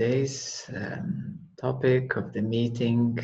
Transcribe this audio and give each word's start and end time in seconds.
Today's 0.00 0.64
um, 0.74 1.38
topic 1.60 2.16
of 2.16 2.32
the 2.32 2.40
meeting 2.40 3.18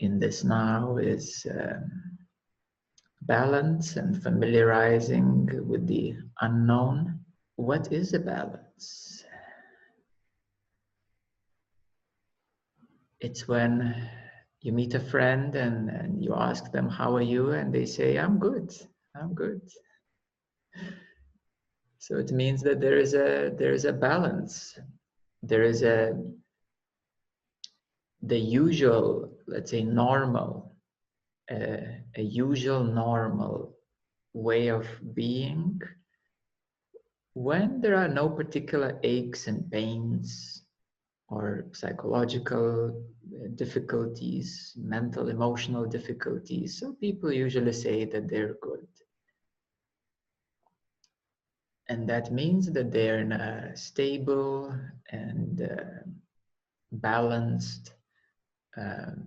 in 0.00 0.18
this 0.18 0.42
now 0.42 0.96
is 0.96 1.46
um, 1.48 2.18
balance 3.22 3.94
and 3.94 4.20
familiarizing 4.20 5.48
with 5.68 5.86
the 5.86 6.16
unknown. 6.40 7.20
What 7.54 7.92
is 7.92 8.12
a 8.12 8.18
balance? 8.18 9.22
It's 13.20 13.46
when 13.46 13.94
you 14.60 14.72
meet 14.72 14.94
a 14.94 15.00
friend 15.00 15.54
and, 15.54 15.90
and 15.90 16.20
you 16.20 16.34
ask 16.34 16.72
them, 16.72 16.88
How 16.88 17.14
are 17.14 17.22
you? 17.22 17.52
And 17.52 17.72
they 17.72 17.86
say, 17.86 18.18
I'm 18.18 18.40
good, 18.40 18.74
I'm 19.14 19.32
good. 19.32 19.62
So 22.00 22.16
it 22.16 22.32
means 22.32 22.62
that 22.62 22.80
there 22.80 22.98
is 22.98 23.14
a 23.14 23.54
there 23.56 23.72
is 23.72 23.84
a 23.84 23.92
balance 23.92 24.76
there 25.42 25.62
is 25.62 25.82
a 25.82 26.14
the 28.22 28.38
usual 28.38 29.32
let's 29.46 29.70
say 29.70 29.82
normal 29.82 30.74
uh, 31.50 31.86
a 32.16 32.22
usual 32.22 32.84
normal 32.84 33.74
way 34.34 34.68
of 34.68 34.86
being 35.14 35.80
when 37.34 37.80
there 37.80 37.94
are 37.96 38.08
no 38.08 38.28
particular 38.28 38.98
aches 39.02 39.46
and 39.46 39.70
pains 39.70 40.64
or 41.28 41.66
psychological 41.72 43.02
difficulties 43.54 44.74
mental 44.76 45.28
emotional 45.28 45.84
difficulties. 45.86 46.78
So 46.80 46.94
people 46.94 47.32
usually 47.32 47.72
say 47.72 48.04
that 48.06 48.28
they're 48.28 48.56
good 48.60 48.86
and 51.88 52.08
that 52.08 52.30
means 52.32 52.70
that 52.72 52.92
they're 52.92 53.20
in 53.20 53.32
a 53.32 53.76
stable 53.76 54.74
and 55.10 55.62
uh, 55.62 56.04
balanced 56.92 57.94
um, 58.76 59.24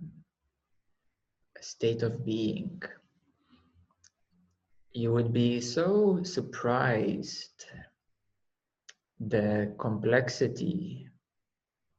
state 1.59 2.03
of 2.03 2.23
being. 2.23 2.81
You 4.93 5.11
would 5.13 5.33
be 5.33 5.61
so 5.61 6.21
surprised 6.23 7.65
the 9.19 9.73
complexity 9.79 11.07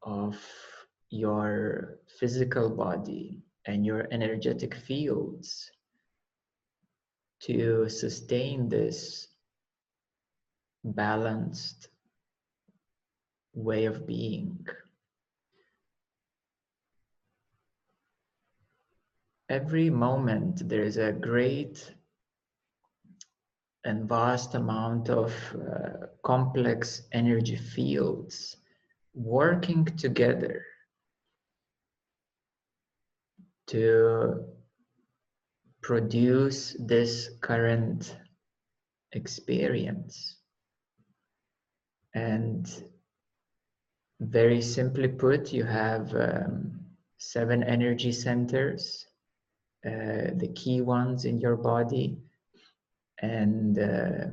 of 0.03 0.39
your 1.11 1.99
physical 2.19 2.69
body 2.71 3.43
and 3.67 3.87
your 3.87 4.07
energetic 4.11 4.75
fields 4.75 5.71
to 7.41 7.89
sustain 7.89 8.69
this 8.69 9.29
balanced 10.85 11.89
way 13.55 13.85
of 13.85 14.07
being. 14.07 14.67
Every 19.49 19.91
moment 19.91 20.69
there 20.69 20.83
is 20.83 20.97
a 20.97 21.13
great 21.13 21.95
and 23.85 24.09
vast 24.09 24.55
amount 24.55 25.11
of 25.11 25.35
uh, 25.55 26.07
complex 26.25 27.03
energy 27.13 27.57
fields 27.57 28.57
working 29.15 29.85
together 29.85 30.65
to 33.67 34.45
produce 35.83 36.77
this 36.79 37.31
current 37.41 38.17
experience. 39.13 40.37
And 42.15 42.69
very 44.21 44.61
simply 44.63 45.09
put, 45.09 45.53
you 45.53 45.65
have 45.65 46.15
um, 46.15 46.81
seven 47.19 47.63
energy 47.63 48.13
centers, 48.13 49.07
uh, 49.85 50.35
the 50.37 50.53
key 50.55 50.81
ones 50.81 51.25
in 51.25 51.41
your 51.41 51.57
body. 51.57 52.19
And 53.21 53.79
uh, 53.79 54.27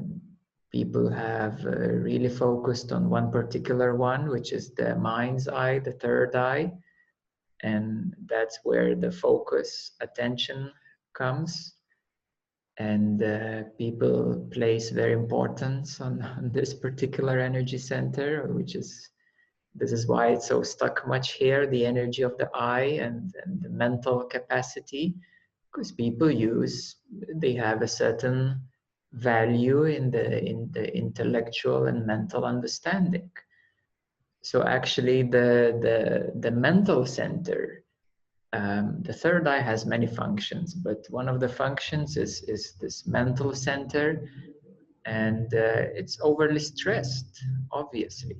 people 0.71 1.09
have 1.09 1.65
uh, 1.65 1.69
really 1.69 2.29
focused 2.29 2.91
on 2.91 3.09
one 3.09 3.31
particular 3.31 3.95
one, 3.95 4.29
which 4.29 4.51
is 4.51 4.71
the 4.71 4.95
mind's 4.95 5.47
eye, 5.47 5.79
the 5.79 5.93
third 5.93 6.35
eye. 6.35 6.71
And 7.61 8.15
that's 8.25 8.59
where 8.63 8.95
the 8.95 9.11
focus 9.11 9.91
attention 10.01 10.71
comes 11.13 11.73
and 12.79 13.21
uh, 13.21 13.63
people 13.77 14.47
place 14.51 14.89
very 14.89 15.13
importance 15.13 16.01
on, 16.01 16.21
on, 16.37 16.49
this 16.51 16.73
particular 16.73 17.39
energy 17.39 17.77
center 17.77 18.47
which 18.47 18.75
is 18.75 19.09
this 19.75 19.91
is 19.91 20.07
why 20.07 20.29
it's 20.29 20.47
so 20.47 20.63
stuck 20.63 21.07
much 21.07 21.33
here 21.33 21.67
the 21.67 21.85
energy 21.85 22.23
of 22.23 22.37
the 22.37 22.49
eye 22.55 22.99
and, 23.01 23.35
and 23.45 23.61
the 23.61 23.69
mental 23.69 24.23
capacity 24.23 25.13
because 25.71 25.91
people 25.91 26.31
use 26.31 26.95
they 27.35 27.53
have 27.53 27.81
a 27.81 27.87
certain 27.87 28.61
value 29.13 29.85
in 29.85 30.11
the 30.11 30.43
in 30.43 30.69
the 30.71 30.95
intellectual 30.95 31.87
and 31.87 32.05
mental 32.05 32.45
understanding. 32.45 33.29
So 34.41 34.63
actually 34.63 35.23
the 35.23 35.77
the 35.81 36.39
the 36.39 36.51
mental 36.51 37.05
center 37.05 37.83
um, 38.53 39.01
the 39.01 39.13
third 39.13 39.47
eye 39.47 39.61
has 39.61 39.85
many 39.85 40.07
functions, 40.07 40.73
but 40.73 41.05
one 41.09 41.29
of 41.29 41.39
the 41.39 41.49
functions 41.49 42.17
is, 42.17 42.43
is 42.43 42.73
this 42.81 43.05
mental 43.05 43.53
center, 43.53 44.27
and 45.05 45.53
uh, 45.53 45.85
it's 45.93 46.19
overly 46.21 46.59
stressed, 46.59 47.43
obviously. 47.71 48.37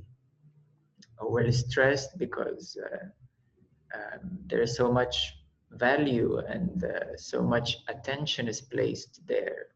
Overly 1.19 1.51
stressed 1.51 2.17
because 2.17 2.77
uh, 2.83 3.97
um, 3.97 4.39
there's 4.47 4.75
so 4.75 4.91
much 4.91 5.33
value 5.71 6.37
and 6.47 6.83
uh, 6.83 7.15
so 7.17 7.43
much 7.43 7.77
attention 7.87 8.47
is 8.47 8.61
placed 8.61 9.21
there. 9.27 9.67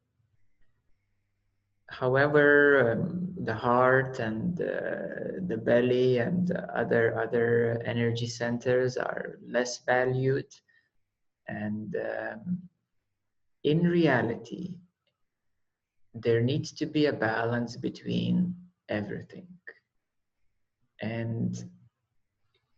However, 1.89 2.93
um, 2.93 3.33
the 3.43 3.53
heart 3.53 4.19
and 4.19 4.59
uh, 4.61 5.45
the 5.47 5.57
belly 5.57 6.17
and 6.19 6.51
other 6.75 7.19
other 7.19 7.81
energy 7.85 8.27
centers 8.27 8.97
are 8.97 9.37
less 9.45 9.83
valued, 9.85 10.47
and 11.47 11.95
um, 11.95 12.69
in 13.63 13.83
reality, 13.83 14.75
there 16.13 16.41
needs 16.41 16.71
to 16.73 16.85
be 16.85 17.07
a 17.07 17.13
balance 17.13 17.75
between 17.75 18.55
everything. 18.89 19.47
And 21.01 21.55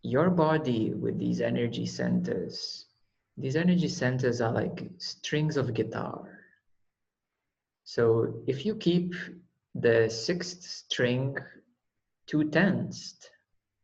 your 0.02 0.30
body 0.30 0.94
with 0.94 1.20
these 1.20 1.42
energy 1.42 1.86
centers, 1.86 2.86
these 3.38 3.56
energy 3.56 3.88
centers 3.88 4.42
are 4.42 4.52
like 4.52 4.90
strings 4.98 5.58
of 5.58 5.74
guitar 5.74 6.35
so 7.86 8.42
if 8.48 8.66
you 8.66 8.76
keep 8.76 9.14
the 9.76 10.10
sixth 10.10 10.64
string 10.64 11.38
two 12.26 12.50
tensed, 12.50 13.30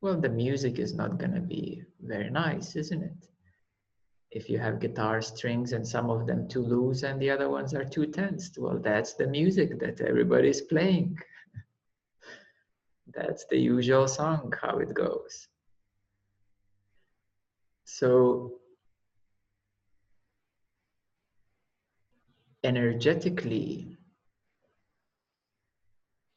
well, 0.01 0.19
the 0.19 0.29
music 0.29 0.79
is 0.79 0.95
not 0.95 1.19
going 1.19 1.35
to 1.35 1.39
be 1.39 1.84
very 2.01 2.31
nice, 2.31 2.75
isn't 2.75 3.03
it? 3.03 3.28
If 4.31 4.50
you 4.50 4.57
have 4.57 4.79
guitar 4.79 5.22
strings 5.22 5.73
and 5.73 5.88
some 5.88 6.09
of 6.09 6.25
them 6.25 6.47
too 6.47 6.63
loose 6.63 7.03
and 7.03 7.22
the 7.22 7.29
other 7.29 7.50
ones 7.50 7.75
are 7.75 7.85
too 7.85 8.07
tensed, 8.07 8.57
well, 8.57 8.79
that's 8.79 9.13
the 9.13 9.28
music 9.28 9.79
that 9.79 10.01
everybody's 10.01 10.62
playing. 10.62 11.19
that's 13.13 13.45
the 13.51 13.59
usual 13.59 14.07
song, 14.07 14.51
how 14.59 14.79
it 14.79 14.95
goes. 14.95 15.47
So 17.83 18.60
energetically 22.63 23.98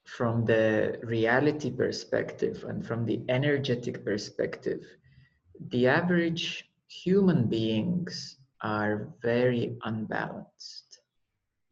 from 0.05 0.45
the 0.45 0.99
reality 1.03 1.71
perspective 1.71 2.65
and 2.69 2.87
from 2.87 3.05
the 3.05 3.23
energetic 3.29 4.05
perspective, 4.05 4.81
the 5.71 5.87
average 5.87 6.71
human 6.89 7.47
beings 7.49 8.39
are 8.61 9.09
very 9.23 9.77
unbalanced. 9.85 11.01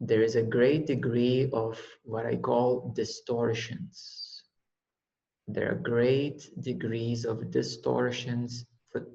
There 0.01 0.23
is 0.23 0.35
a 0.35 0.43
great 0.43 0.87
degree 0.87 1.49
of 1.53 1.81
what 2.03 2.27
I 2.27 2.37
call 2.37 2.93
distortions. 2.95 4.43
There 5.47 5.71
are 5.71 5.77
great 5.77 6.51
degrees 6.61 7.25
of 7.25 7.51
distortions 7.51 8.67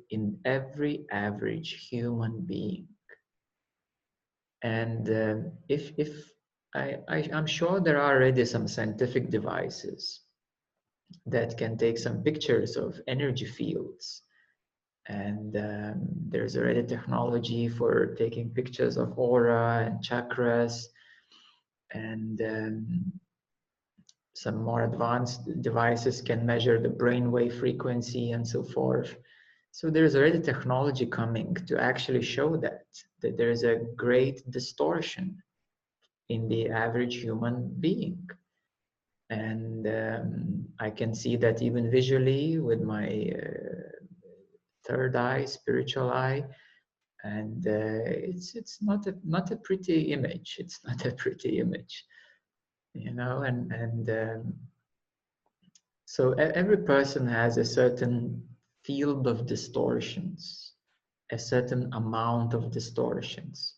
in 0.09 0.39
every 0.45 1.05
average 1.11 1.89
human 1.89 2.41
being. 2.41 2.87
And 4.63 5.09
uh, 5.09 5.49
if, 5.69 5.91
if 5.97 6.31
I, 6.73 6.97
I, 7.07 7.17
am 7.31 7.45
sure 7.45 7.79
there 7.79 7.99
are 8.01 8.15
already 8.15 8.45
some 8.45 8.67
scientific 8.67 9.29
devices 9.29 10.21
that 11.25 11.57
can 11.57 11.77
take 11.77 11.97
some 11.97 12.23
pictures 12.23 12.75
of 12.75 12.99
energy 13.07 13.45
fields. 13.45 14.23
And 15.07 15.55
um, 15.55 16.07
there's 16.27 16.57
already 16.57 16.83
technology 16.83 17.69
for 17.69 18.15
taking 18.15 18.49
pictures 18.49 18.97
of 18.97 19.17
aura 19.17 19.85
and 19.85 20.03
chakras. 20.03 20.83
And 21.93 22.41
um, 22.41 23.13
some 24.35 24.63
more 24.63 24.83
advanced 24.83 25.61
devices 25.61 26.21
can 26.21 26.45
measure 26.45 26.79
the 26.79 26.89
brainwave 26.89 27.57
frequency 27.59 28.31
and 28.31 28.45
so 28.45 28.63
forth. 28.63 29.15
So 29.77 29.91
there's 29.91 30.15
already 30.15 30.39
technology 30.39 31.05
coming 31.05 31.53
to 31.67 31.79
actually 31.79 32.23
show 32.23 32.57
that, 32.57 32.85
that 33.21 33.37
there 33.37 33.51
is 33.51 33.61
a 33.61 33.75
great 33.95 34.41
distortion 34.49 35.37
in 36.29 36.47
the 36.49 36.71
average 36.71 37.17
human 37.17 37.75
being. 37.79 38.27
And 39.29 39.85
um, 39.87 40.65
I 40.79 40.89
can 40.89 41.13
see 41.13 41.35
that 41.35 41.61
even 41.61 41.91
visually 41.91 42.57
with 42.57 42.81
my 42.81 43.31
uh, 43.35 44.01
third 44.87 45.15
eye, 45.15 45.45
spiritual 45.45 46.09
eye, 46.09 46.43
and 47.23 47.67
uh, 47.67 48.01
it's 48.29 48.55
it's 48.55 48.81
not 48.81 49.05
a 49.05 49.13
not 49.23 49.51
a 49.51 49.57
pretty 49.57 50.11
image. 50.11 50.55
It's 50.57 50.79
not 50.87 51.05
a 51.05 51.11
pretty 51.11 51.59
image, 51.59 52.03
you 52.95 53.13
know. 53.13 53.43
And 53.43 53.71
and 53.71 54.09
um, 54.09 54.53
so 56.05 56.31
every 56.31 56.77
person 56.77 57.27
has 57.27 57.57
a 57.57 57.65
certain 57.65 58.41
field 58.87 59.27
of 59.27 59.45
distortions, 59.45 60.73
a 61.31 61.37
certain 61.37 61.93
amount 61.93 62.53
of 62.53 62.71
distortions. 62.71 63.75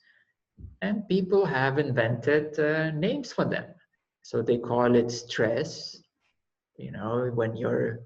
And 0.82 1.08
people 1.10 1.46
have 1.46 1.80
invented 1.80 2.60
uh, 2.60 2.92
names 2.92 3.34
for 3.34 3.46
them. 3.46 3.66
So 4.22 4.42
they 4.44 4.60
call 4.60 4.96
it 4.96 5.12
stress. 5.12 5.98
You 6.78 6.92
know, 6.92 7.32
when 7.34 7.58
your 7.58 8.02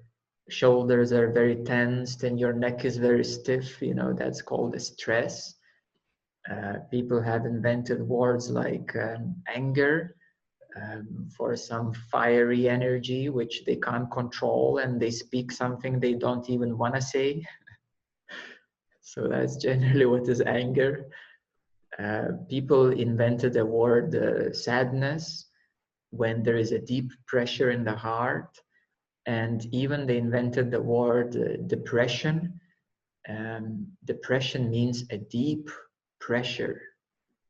shoulders 0.50 1.12
are 1.12 1.32
very 1.32 1.58
tensed 1.64 2.24
and 2.24 2.40
your 2.40 2.54
neck 2.54 2.86
is 2.86 2.98
very 2.98 3.26
stiff, 3.26 3.82
you 3.82 3.94
know, 3.94 4.14
that's 4.14 4.42
called 4.42 4.76
a 4.76 4.80
stress. 4.80 5.56
Uh, 6.50 6.76
people 6.92 7.22
have 7.22 7.46
invented 7.46 8.02
words 8.02 8.50
like 8.50 8.96
um, 8.96 9.36
anger 9.54 10.16
um, 10.82 11.30
for 11.36 11.56
some 11.56 11.94
fiery 11.94 12.68
energy 12.68 13.30
which 13.30 13.64
they 13.66 13.76
can't 13.76 14.10
control 14.12 14.80
and 14.80 15.00
they 15.00 15.12
speak 15.12 15.52
something 15.52 16.00
they 16.00 16.14
don't 16.14 16.50
even 16.50 16.78
want 16.78 16.96
to 16.96 17.02
say. 17.02 17.46
So 19.06 19.28
that's 19.28 19.58
generally 19.58 20.06
what 20.14 20.28
is 20.30 20.42
anger. 20.42 21.06
Uh, 22.00 22.30
people 22.50 22.90
invented 22.90 23.54
the 23.54 23.66
word 23.66 24.16
uh, 24.16 24.54
sadness 24.54 25.50
when 26.10 26.42
there 26.42 26.56
is 26.56 26.72
a 26.72 26.80
deep 26.80 27.12
pressure 27.28 27.70
in 27.70 27.84
the 27.84 27.96
heart 27.96 28.58
and 29.26 29.68
even 29.72 30.08
they 30.08 30.18
invented 30.18 30.72
the 30.72 30.82
word 30.82 31.36
uh, 31.36 31.62
depression. 31.68 32.60
Um, 33.30 33.88
depression 34.06 34.72
means 34.72 35.04
a 35.12 35.18
deep 35.18 35.70
pressure 36.20 36.82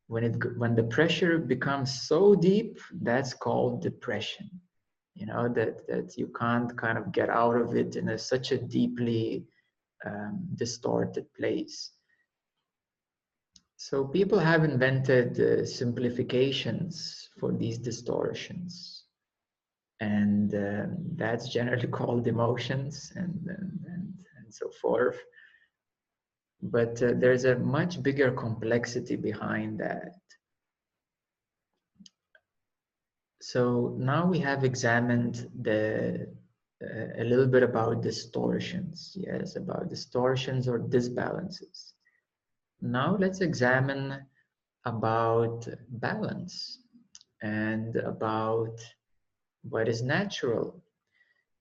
when 0.08 0.24
it 0.24 0.58
when 0.58 0.76
the 0.76 0.84
pressure 0.84 1.38
becomes 1.38 2.02
so 2.02 2.36
deep 2.36 2.80
that's 3.02 3.34
called 3.34 3.82
depression. 3.82 4.50
You 5.16 5.28
know 5.28 5.48
that 5.50 5.88
that 5.88 6.18
you 6.18 6.28
can't 6.28 6.76
kind 6.78 6.98
of 6.98 7.12
get 7.12 7.30
out 7.30 7.56
of 7.56 7.76
it 7.76 7.96
in 7.96 8.10
a, 8.10 8.18
such 8.18 8.52
a 8.52 8.58
deeply 8.58 9.46
um, 10.06 10.48
distorted 10.56 11.26
place. 11.34 11.92
So 13.78 14.06
people 14.06 14.40
have 14.40 14.64
invented 14.64 15.40
uh, 15.40 15.66
simplifications 15.66 17.30
for 17.38 17.52
these 17.52 17.78
distortions. 17.78 19.04
And 20.00 20.54
um, 20.56 20.98
that's 21.16 21.50
generally 21.50 21.88
called 22.00 22.28
emotions 22.28 23.12
and, 23.16 23.40
and, 23.46 23.80
and, 23.86 24.14
and 24.38 24.54
so 24.54 24.70
forth 24.82 25.20
but 26.64 27.02
uh, 27.04 27.14
there's 27.18 27.46
a 27.46 27.58
much 27.60 28.02
bigger 28.02 28.32
complexity 28.32 29.16
behind 29.16 29.80
that. 29.80 30.14
So 33.42 33.96
now 34.00 34.26
we 34.28 34.40
have 34.40 34.64
examined 34.64 35.50
the 35.62 36.28
uh, 36.84 37.22
a 37.22 37.24
little 37.24 37.48
bit 37.48 37.64
about 37.64 38.02
distortions, 38.02 39.16
yes, 39.20 39.56
about 39.56 39.90
distortions 39.90 40.68
or 40.68 40.80
disbalances. 40.80 41.94
Now 42.82 43.18
let's 43.20 43.42
examine 43.42 44.16
about 44.86 45.68
balance 45.90 46.80
and 47.42 47.96
about 47.98 48.80
what 49.70 49.88
is 49.88 50.02
natural. 50.02 50.82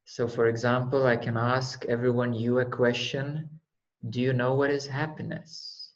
So 0.04 0.28
for 0.28 0.46
example, 0.48 1.06
I 1.06 1.16
can 1.16 1.36
ask 1.36 1.84
everyone 1.86 2.34
you 2.34 2.60
a 2.60 2.64
question 2.66 3.48
do 4.10 4.20
you 4.20 4.32
know 4.32 4.54
what 4.54 4.70
is 4.70 4.86
happiness? 4.86 5.92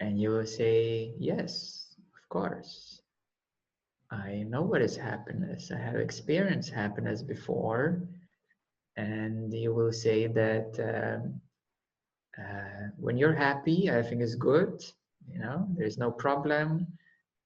And 0.00 0.20
you 0.20 0.30
will 0.30 0.46
say, 0.46 1.14
Yes, 1.18 1.94
of 2.14 2.28
course. 2.28 3.00
I 4.10 4.44
know 4.48 4.62
what 4.62 4.82
is 4.82 4.96
happiness. 4.96 5.72
I 5.72 5.78
have 5.78 5.96
experienced 5.96 6.70
happiness 6.70 7.22
before. 7.22 8.02
And 8.96 9.52
you 9.52 9.74
will 9.74 9.92
say 9.92 10.26
that 10.28 10.78
um, 10.78 11.40
uh, 12.38 12.88
when 12.98 13.16
you're 13.16 13.34
happy, 13.34 13.88
everything 13.88 14.20
is 14.20 14.36
good. 14.36 14.82
You 15.28 15.40
know, 15.40 15.66
there's 15.76 15.98
no 15.98 16.10
problem. 16.10 16.86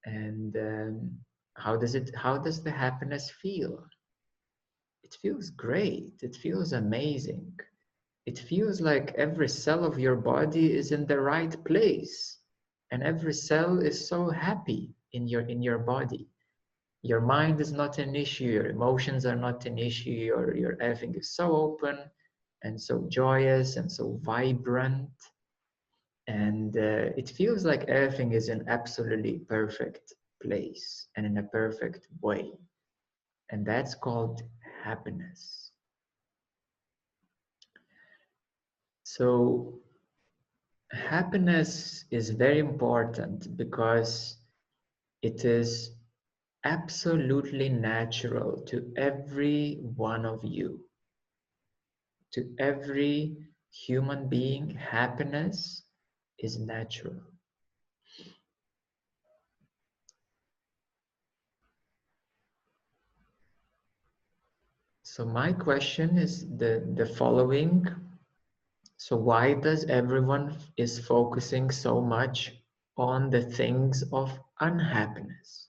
And 0.04 0.56
um, 0.56 1.10
how 1.54 1.76
does 1.76 1.94
it? 1.94 2.10
How 2.14 2.36
does 2.38 2.62
the 2.62 2.70
happiness 2.70 3.30
feel? 3.30 3.84
It 5.02 5.16
feels 5.22 5.50
great. 5.50 6.12
It 6.22 6.36
feels 6.36 6.72
amazing 6.72 7.58
it 8.30 8.38
feels 8.38 8.80
like 8.80 9.14
every 9.26 9.48
cell 9.48 9.84
of 9.84 9.98
your 9.98 10.16
body 10.16 10.66
is 10.80 10.92
in 10.92 11.06
the 11.06 11.20
right 11.20 11.54
place 11.64 12.38
and 12.92 13.02
every 13.02 13.32
cell 13.34 13.78
is 13.80 14.08
so 14.08 14.30
happy 14.30 14.94
in 15.12 15.26
your 15.26 15.42
in 15.52 15.60
your 15.62 15.78
body. 15.78 16.28
Your 17.02 17.20
mind 17.20 17.60
is 17.60 17.72
not 17.72 17.98
an 17.98 18.14
issue 18.14 18.50
your 18.58 18.68
emotions 18.76 19.26
are 19.30 19.40
not 19.48 19.66
an 19.70 19.78
issue 19.78 20.18
your 20.30 20.56
your 20.62 20.74
everything 20.80 21.14
is 21.22 21.30
so 21.38 21.46
open 21.66 21.96
and 22.64 22.80
so 22.88 22.94
joyous 23.08 23.76
and 23.78 23.90
so 23.90 24.18
vibrant. 24.22 25.16
And 26.28 26.76
uh, 26.76 27.20
it 27.20 27.28
feels 27.38 27.64
like 27.64 27.84
everything 27.88 28.32
is 28.32 28.48
in 28.48 28.68
absolutely 28.68 29.38
perfect 29.56 30.14
place 30.42 31.08
and 31.16 31.26
in 31.26 31.38
a 31.38 31.42
perfect 31.60 32.06
way. 32.22 32.52
And 33.50 33.66
that's 33.66 33.94
called 33.94 34.42
happiness 34.84 35.59
So 39.16 39.80
happiness 40.92 42.04
is 42.12 42.30
very 42.30 42.60
important 42.60 43.56
because 43.56 44.36
it 45.20 45.44
is 45.44 45.90
absolutely 46.64 47.70
natural 47.70 48.62
to 48.68 48.92
every 48.96 49.80
one 49.96 50.24
of 50.24 50.44
you. 50.44 50.78
To 52.34 52.54
every 52.60 53.36
human 53.72 54.28
being, 54.28 54.70
happiness 54.76 55.82
is 56.38 56.60
natural. 56.60 57.20
So 65.02 65.24
my 65.24 65.52
question 65.52 66.16
is 66.16 66.46
the, 66.56 66.88
the 66.94 67.06
following 67.06 67.84
so 69.00 69.16
why 69.16 69.54
does 69.54 69.86
everyone 69.86 70.54
is 70.76 70.98
focusing 70.98 71.70
so 71.70 72.02
much 72.02 72.52
on 72.98 73.30
the 73.30 73.40
things 73.40 74.04
of 74.12 74.38
unhappiness? 74.60 75.68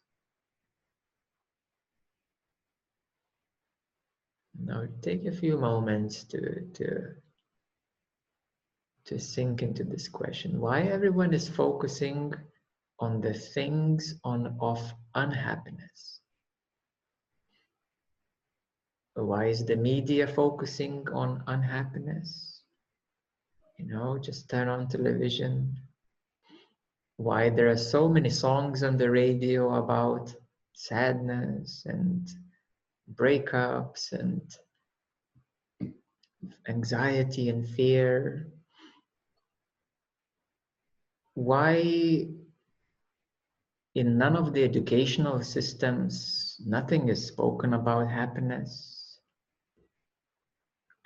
Now 4.60 4.86
take 5.02 5.26
a 5.26 5.32
few 5.32 5.58
moments 5.58 6.26
to, 6.26 6.68
to, 6.74 7.16
to 9.06 9.18
sink 9.18 9.64
into 9.64 9.86
this 9.86 10.10
question. 10.10 10.60
Why 10.60 10.82
everyone 10.82 11.34
is 11.34 11.48
focusing 11.48 12.34
on 13.00 13.22
the 13.22 13.34
things 13.34 14.20
on 14.26 14.58
of 14.60 14.94
unhappiness? 15.16 16.20
Why 19.14 19.46
is 19.46 19.64
the 19.64 19.78
media 19.78 20.28
focusing 20.28 21.08
on 21.14 21.46
unhappiness? 21.48 22.51
You 23.78 23.86
know 23.86 24.18
just 24.18 24.50
turn 24.50 24.68
on 24.68 24.88
television. 24.88 25.76
Why 27.18 27.50
there 27.50 27.70
are 27.70 27.78
so 27.78 28.10
many 28.10 28.30
songs 28.30 28.84
on 28.84 28.98
the 28.98 29.10
radio 29.10 29.76
about 29.76 30.34
sadness 30.74 31.84
and 31.86 32.28
breakups 33.14 34.12
and 34.12 34.42
anxiety 36.68 37.50
and 37.50 37.68
fear. 37.68 38.48
Why 41.34 42.28
in 43.96 44.18
none 44.18 44.36
of 44.36 44.54
the 44.54 44.64
educational 44.64 45.42
systems 45.42 46.60
nothing 46.66 47.10
is 47.10 47.28
spoken 47.28 47.74
about 47.74 48.10
happiness 48.10 49.01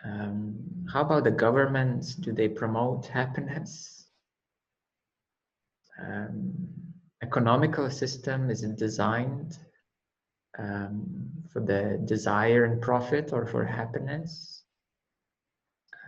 um, 0.05 0.55
how 0.91 1.01
about 1.01 1.23
the 1.23 1.31
governments? 1.31 2.15
Do 2.15 2.31
they 2.31 2.47
promote 2.47 3.07
happiness? 3.07 4.07
Um, 6.01 6.53
economical 7.23 7.89
system 7.89 8.49
is 8.49 8.63
it 8.63 8.77
designed 8.77 9.57
um, 10.57 11.29
for 11.51 11.61
the 11.61 12.01
desire 12.05 12.65
and 12.65 12.81
profit 12.81 13.31
or 13.33 13.45
for 13.45 13.65
happiness. 13.65 14.63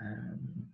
Um, 0.01 0.67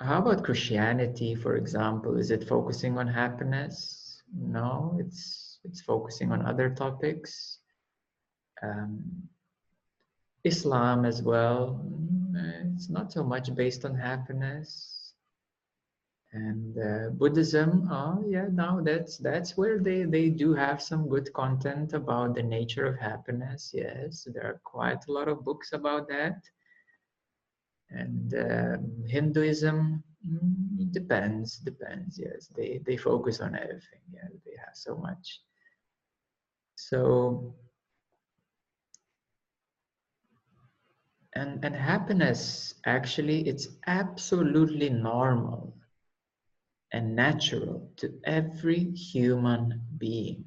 how 0.00 0.18
about 0.18 0.44
Christianity, 0.44 1.34
for 1.34 1.56
example? 1.56 2.18
Is 2.18 2.30
it 2.30 2.46
focusing 2.46 2.98
on 2.98 3.06
happiness? 3.06 4.22
No, 4.36 4.96
it's 5.00 5.58
it's 5.64 5.80
focusing 5.80 6.30
on 6.30 6.46
other 6.46 6.70
topics. 6.70 7.58
Um, 8.62 9.28
Islam 10.44 11.04
as 11.04 11.22
well. 11.22 11.80
Mm, 11.84 12.74
it's 12.74 12.88
not 12.88 13.12
so 13.12 13.22
much 13.24 13.54
based 13.54 13.84
on 13.84 13.94
happiness. 13.94 15.12
And 16.32 16.76
uh, 16.78 17.08
buddhism 17.10 17.88
oh 17.90 18.22
yeah 18.28 18.48
now 18.52 18.82
that's 18.82 19.16
that's 19.16 19.56
where 19.56 19.78
they 19.78 20.04
they 20.04 20.28
do 20.28 20.52
have 20.52 20.82
some 20.82 21.08
good 21.08 21.32
content 21.32 21.94
about 21.94 22.34
the 22.34 22.42
nature 22.42 22.84
of 22.84 22.98
happiness. 22.98 23.72
Yes 23.74 24.28
there 24.32 24.44
are 24.44 24.60
quite 24.62 25.06
a 25.08 25.12
lot 25.12 25.28
of 25.28 25.42
books 25.42 25.72
about 25.72 26.06
that. 26.08 26.42
And 27.90 28.34
uh, 28.34 28.76
hinduism 29.08 30.04
mm, 30.28 30.92
depends 30.92 31.58
depends. 31.60 32.18
Yes 32.18 32.48
they 32.54 32.82
they 32.84 32.98
focus 32.98 33.40
on 33.40 33.56
everything. 33.56 34.04
Yeah 34.12 34.28
they 34.44 34.56
have 34.58 34.76
so 34.76 34.96
much. 34.96 35.40
So 36.76 37.54
and 41.34 41.64
and 41.64 41.74
happiness 41.74 42.74
actually 42.86 43.46
it's 43.48 43.68
absolutely 43.86 44.88
normal 44.90 45.78
and 46.92 47.14
natural 47.14 47.90
to 47.96 48.12
every 48.24 48.90
human 48.92 49.80
being. 49.98 50.44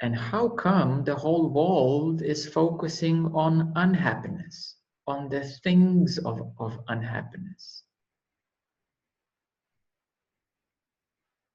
And 0.00 0.16
how 0.16 0.48
come 0.48 1.04
the 1.04 1.14
whole 1.14 1.50
world 1.50 2.22
is 2.22 2.48
focusing 2.48 3.26
on 3.34 3.72
unhappiness, 3.76 4.76
on 5.06 5.28
the 5.28 5.44
things 5.44 6.18
of, 6.18 6.40
of 6.58 6.78
unhappiness? 6.88 7.84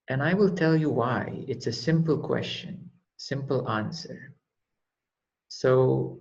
And 0.07 0.21
I 0.21 0.35
will 0.35 0.53
tell 0.53 0.75
you 0.77 0.91
why. 0.91 1.43
It's 1.47 1.65
a 1.67 1.73
simple 1.73 2.19
question, 2.19 2.91
simple 3.17 3.67
answer. 3.67 4.35
So 5.47 6.19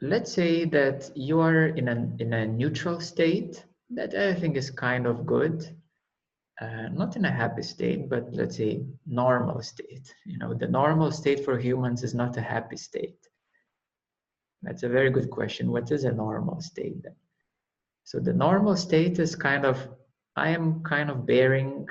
let's 0.00 0.32
say 0.32 0.64
that 0.64 1.10
you 1.14 1.40
are 1.40 1.66
in 1.66 1.88
a, 1.88 2.08
in 2.18 2.32
a 2.32 2.46
neutral 2.46 3.00
state 3.00 3.64
that 3.90 4.12
think 4.38 4.56
is 4.56 4.70
kind 4.70 5.06
of 5.06 5.26
good. 5.26 5.76
Uh, 6.60 6.88
not 6.92 7.14
in 7.16 7.24
a 7.24 7.30
happy 7.30 7.62
state, 7.62 8.08
but 8.08 8.28
let's 8.32 8.56
say 8.56 8.84
normal 9.06 9.62
state. 9.62 10.12
You 10.26 10.38
know, 10.38 10.54
the 10.54 10.66
normal 10.66 11.12
state 11.12 11.44
for 11.44 11.56
humans 11.56 12.02
is 12.02 12.14
not 12.14 12.36
a 12.36 12.40
happy 12.40 12.76
state. 12.76 13.18
That's 14.62 14.82
a 14.82 14.88
very 14.88 15.10
good 15.10 15.30
question. 15.30 15.70
What 15.70 15.92
is 15.92 16.02
a 16.04 16.12
normal 16.12 16.60
state 16.60 17.02
then? 17.04 17.14
So 18.02 18.18
the 18.18 18.32
normal 18.32 18.74
state 18.76 19.20
is 19.20 19.36
kind 19.36 19.64
of, 19.64 19.88
I 20.34 20.50
am 20.50 20.82
kind 20.82 21.10
of 21.10 21.26
bearing 21.26 21.86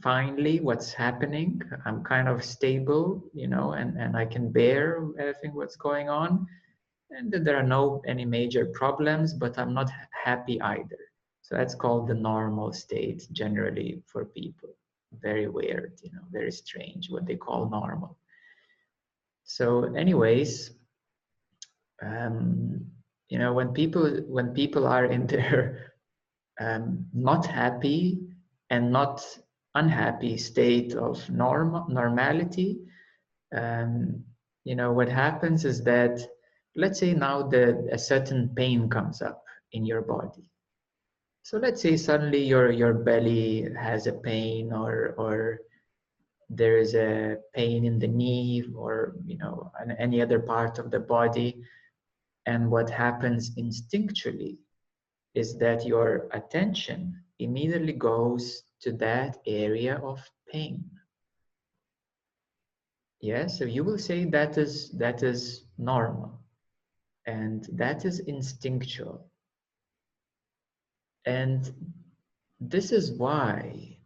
finely 0.00 0.60
what's 0.60 0.92
happening. 0.92 1.60
I'm 1.84 2.04
kind 2.04 2.28
of 2.28 2.44
stable, 2.44 3.24
you 3.34 3.48
know, 3.48 3.72
and, 3.72 3.98
and 3.98 4.16
I 4.16 4.24
can 4.24 4.52
bear 4.52 5.04
everything 5.18 5.54
what's 5.54 5.76
going 5.76 6.08
on. 6.08 6.46
And 7.10 7.32
there 7.32 7.56
are 7.56 7.66
no 7.66 8.02
any 8.06 8.24
major 8.24 8.66
problems, 8.66 9.34
but 9.34 9.58
I'm 9.58 9.74
not 9.74 9.90
happy 10.24 10.60
either. 10.60 10.98
So 11.42 11.56
that's 11.56 11.74
called 11.74 12.06
the 12.06 12.14
normal 12.14 12.72
state 12.72 13.26
generally 13.32 14.02
for 14.06 14.24
people. 14.26 14.70
Very 15.20 15.48
weird, 15.48 15.98
you 16.02 16.12
know, 16.12 16.22
very 16.30 16.52
strange 16.52 17.10
what 17.10 17.26
they 17.26 17.34
call 17.34 17.68
normal. 17.68 18.16
So, 19.42 19.92
anyways, 19.94 20.70
um, 22.00 22.86
you 23.28 23.38
know, 23.38 23.52
when 23.52 23.72
people 23.72 24.08
when 24.28 24.54
people 24.54 24.86
are 24.86 25.06
in 25.06 25.26
their 25.32 25.92
um, 26.60 27.06
not 27.12 27.46
happy 27.46 28.20
and 28.70 28.92
not 28.92 29.26
unhappy 29.74 30.36
state 30.36 30.94
of 30.94 31.28
norm 31.30 31.86
normality, 31.88 32.78
um, 33.52 34.22
you 34.64 34.76
know, 34.76 34.92
what 34.92 35.08
happens 35.08 35.64
is 35.64 35.82
that 35.82 36.20
let's 36.76 37.00
say 37.00 37.14
now 37.14 37.42
that 37.48 37.88
a 37.92 37.98
certain 37.98 38.48
pain 38.54 38.88
comes 38.88 39.22
up 39.22 39.42
in 39.72 39.84
your 39.84 40.02
body. 40.02 40.50
So 41.42 41.58
let's 41.58 41.80
say 41.82 41.96
suddenly 41.96 42.42
your 42.44 42.70
your 42.70 42.94
belly 42.94 43.66
has 43.78 44.06
a 44.06 44.12
pain 44.12 44.72
or 44.72 45.14
or 45.16 45.60
there 46.48 46.78
is 46.78 46.94
a 46.94 47.36
pain 47.54 47.84
in 47.84 47.98
the 47.98 48.08
knee 48.08 48.64
or 48.74 49.14
you 49.24 49.38
know 49.38 49.72
any 49.98 50.20
other 50.20 50.40
part 50.40 50.78
of 50.78 50.90
the 50.90 51.00
body. 51.00 51.62
And 52.46 52.70
what 52.70 52.90
happens 52.90 53.54
instinctually 53.56 54.56
is 55.34 55.58
that 55.58 55.86
your 55.86 56.28
attention 56.32 57.22
immediately 57.38 57.92
goes 57.92 58.62
to 58.80 58.92
that 58.92 59.38
area 59.46 59.96
of 59.96 60.20
pain. 60.52 60.84
Yes 63.20 63.58
so 63.58 63.64
you 63.64 63.84
will 63.84 63.98
say 63.98 64.24
that 64.26 64.56
is 64.56 64.90
that 64.92 65.22
is 65.22 65.64
normal 65.78 66.39
and 67.26 67.66
that 67.72 68.04
is 68.04 68.20
instinctual. 68.20 69.26
And 71.26 71.72
this 72.60 72.92
is 72.92 73.12
why 73.12 73.98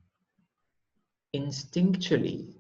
instinctually 1.35 2.55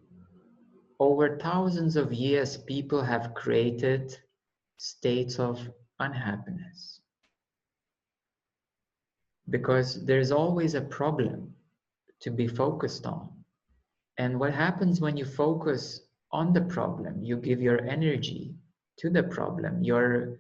over 0.99 1.39
thousands 1.39 1.97
of 1.97 2.13
years 2.13 2.57
people 2.57 3.03
have 3.03 3.35
created 3.35 4.17
states 4.77 5.39
of 5.39 5.61
unhappiness. 6.01 7.01
Because 9.51 10.05
there's 10.05 10.33
always 10.33 10.75
a 10.75 10.81
problem 10.81 11.55
to 12.21 12.31
be 12.31 12.49
focused 12.49 13.07
on. 13.07 13.31
And 14.19 14.39
what 14.41 14.55
happens 14.55 15.01
when 15.01 15.17
you 15.17 15.25
focus 15.25 16.01
on 16.33 16.53
the 16.53 16.63
problem 16.63 17.23
you 17.23 17.37
give 17.37 17.63
your 17.63 17.81
energy 17.85 18.55
to 18.99 19.09
the 19.09 19.23
problem 19.23 19.83
your 19.83 20.37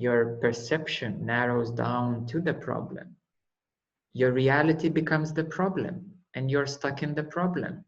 your 0.00 0.36
perception 0.40 1.24
narrows 1.24 1.70
down 1.70 2.26
to 2.26 2.40
the 2.40 2.54
problem 2.54 3.16
your 4.12 4.32
reality 4.32 4.88
becomes 4.88 5.32
the 5.32 5.44
problem 5.44 6.12
and 6.34 6.50
you're 6.50 6.66
stuck 6.66 7.02
in 7.02 7.14
the 7.14 7.22
problem. 7.22 7.84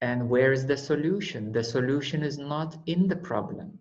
And 0.00 0.28
where 0.28 0.52
is 0.52 0.66
the 0.66 0.76
solution? 0.76 1.52
The 1.52 1.64
solution 1.64 2.22
is 2.22 2.38
not 2.38 2.76
in 2.86 3.08
the 3.08 3.16
problem. 3.16 3.78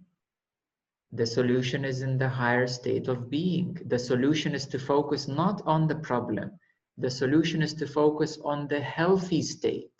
The 1.11 1.25
solution 1.25 1.85
is 1.85 2.01
in 2.01 2.17
the 2.17 2.29
higher 2.29 2.67
state 2.67 3.07
of 3.07 3.29
being. 3.29 3.77
The 3.85 3.99
solution 3.99 4.53
is 4.53 4.65
to 4.67 4.79
focus 4.79 5.27
not 5.27 5.61
on 5.65 5.87
the 5.87 5.95
problem. 5.95 6.51
The 6.97 7.09
solution 7.09 7.61
is 7.61 7.73
to 7.75 7.87
focus 7.87 8.37
on 8.43 8.67
the 8.67 8.79
healthy 8.79 9.41
state 9.41 9.91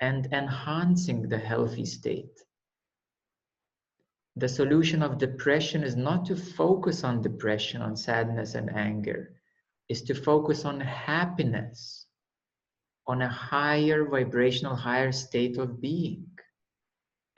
and 0.00 0.26
enhancing 0.32 1.28
the 1.28 1.38
healthy 1.38 1.84
state. 1.84 2.42
The 4.38 4.48
solution 4.48 5.02
of 5.02 5.16
depression 5.16 5.82
is 5.82 5.96
not 5.96 6.26
to 6.26 6.36
focus 6.36 7.04
on 7.04 7.22
depression, 7.22 7.80
on 7.80 7.96
sadness 7.96 8.54
and 8.54 8.68
anger, 8.70 9.32
is 9.88 10.02
to 10.02 10.14
focus 10.14 10.66
on 10.66 10.78
happiness, 10.78 12.06
on 13.06 13.22
a 13.22 13.28
higher 13.28 14.04
vibrational, 14.04 14.76
higher 14.76 15.10
state 15.10 15.56
of 15.56 15.80
being. 15.80 16.26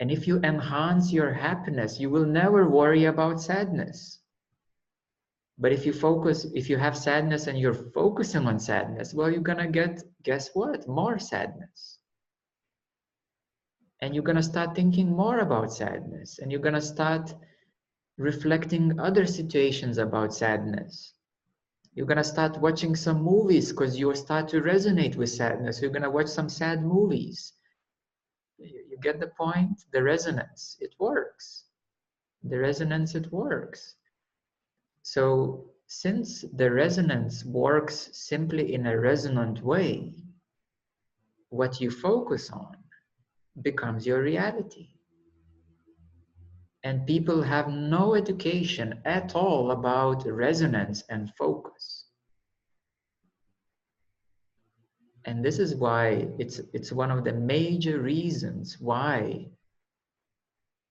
And 0.00 0.10
if 0.10 0.26
you 0.26 0.40
enhance 0.40 1.12
your 1.12 1.32
happiness, 1.32 2.00
you 2.00 2.10
will 2.10 2.26
never 2.26 2.68
worry 2.68 3.04
about 3.04 3.40
sadness. 3.40 4.18
But 5.56 5.72
if 5.72 5.86
you 5.86 5.92
focus, 5.92 6.46
if 6.52 6.68
you 6.68 6.78
have 6.78 6.96
sadness 6.96 7.46
and 7.46 7.58
you're 7.60 7.74
focusing 7.74 8.46
on 8.46 8.58
sadness, 8.58 9.14
well, 9.14 9.30
you're 9.30 9.40
gonna 9.40 9.70
get, 9.70 10.02
guess 10.24 10.50
what? 10.52 10.88
More 10.88 11.20
sadness 11.20 11.97
and 14.00 14.14
you're 14.14 14.24
going 14.24 14.36
to 14.36 14.42
start 14.42 14.74
thinking 14.74 15.10
more 15.10 15.40
about 15.40 15.72
sadness 15.72 16.38
and 16.38 16.52
you're 16.52 16.60
going 16.60 16.74
to 16.74 16.80
start 16.80 17.34
reflecting 18.16 18.98
other 19.00 19.26
situations 19.26 19.98
about 19.98 20.34
sadness. 20.34 21.14
You're 21.94 22.06
going 22.06 22.18
to 22.18 22.24
start 22.24 22.60
watching 22.60 22.94
some 22.94 23.22
movies 23.22 23.70
because 23.70 23.98
you'll 23.98 24.14
start 24.14 24.48
to 24.48 24.60
resonate 24.60 25.16
with 25.16 25.30
sadness. 25.30 25.80
You're 25.82 25.90
going 25.90 26.02
to 26.02 26.10
watch 26.10 26.28
some 26.28 26.48
sad 26.48 26.84
movies. 26.84 27.54
You, 28.58 28.84
you 28.90 28.98
get 29.02 29.18
the 29.20 29.28
point? 29.28 29.82
The 29.92 30.02
resonance 30.02 30.76
it 30.80 30.94
works. 30.98 31.64
The 32.44 32.58
resonance 32.58 33.14
it 33.14 33.32
works. 33.32 33.96
So 35.02 35.70
since 35.88 36.44
the 36.52 36.70
resonance 36.70 37.44
works 37.44 38.10
simply 38.12 38.74
in 38.74 38.86
a 38.86 38.98
resonant 38.98 39.62
way 39.62 40.14
what 41.48 41.80
you 41.80 41.90
focus 41.90 42.50
on 42.50 42.77
becomes 43.62 44.06
your 44.06 44.22
reality. 44.22 44.88
And 46.84 47.06
people 47.06 47.42
have 47.42 47.68
no 47.68 48.14
education 48.14 49.00
at 49.04 49.34
all 49.34 49.72
about 49.72 50.26
resonance 50.26 51.02
and 51.08 51.32
focus. 51.36 52.06
And 55.24 55.44
this 55.44 55.58
is 55.58 55.74
why 55.74 56.28
it's, 56.38 56.60
it's 56.72 56.92
one 56.92 57.10
of 57.10 57.24
the 57.24 57.34
major 57.34 58.00
reasons 58.00 58.80
why 58.80 59.48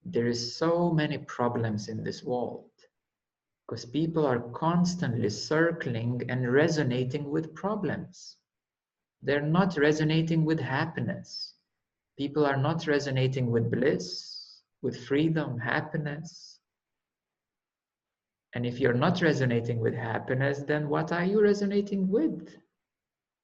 there 0.05 0.27
is 0.27 0.55
so 0.55 0.91
many 0.91 1.17
problems 1.17 1.87
in 1.87 2.03
this 2.03 2.23
world 2.23 2.69
because 3.67 3.85
people 3.85 4.25
are 4.25 4.39
constantly 4.53 5.29
circling 5.29 6.21
and 6.29 6.51
resonating 6.51 7.29
with 7.29 7.53
problems. 7.53 8.37
They're 9.21 9.41
not 9.41 9.77
resonating 9.77 10.45
with 10.45 10.59
happiness. 10.59 11.53
People 12.17 12.45
are 12.45 12.57
not 12.57 12.87
resonating 12.87 13.51
with 13.51 13.69
bliss, 13.71 14.61
with 14.81 15.05
freedom, 15.05 15.59
happiness. 15.59 16.59
And 18.53 18.65
if 18.65 18.79
you're 18.79 18.93
not 18.93 19.21
resonating 19.21 19.79
with 19.79 19.93
happiness, 19.93 20.63
then 20.67 20.89
what 20.89 21.11
are 21.11 21.25
you 21.25 21.41
resonating 21.41 22.09
with? 22.09 22.49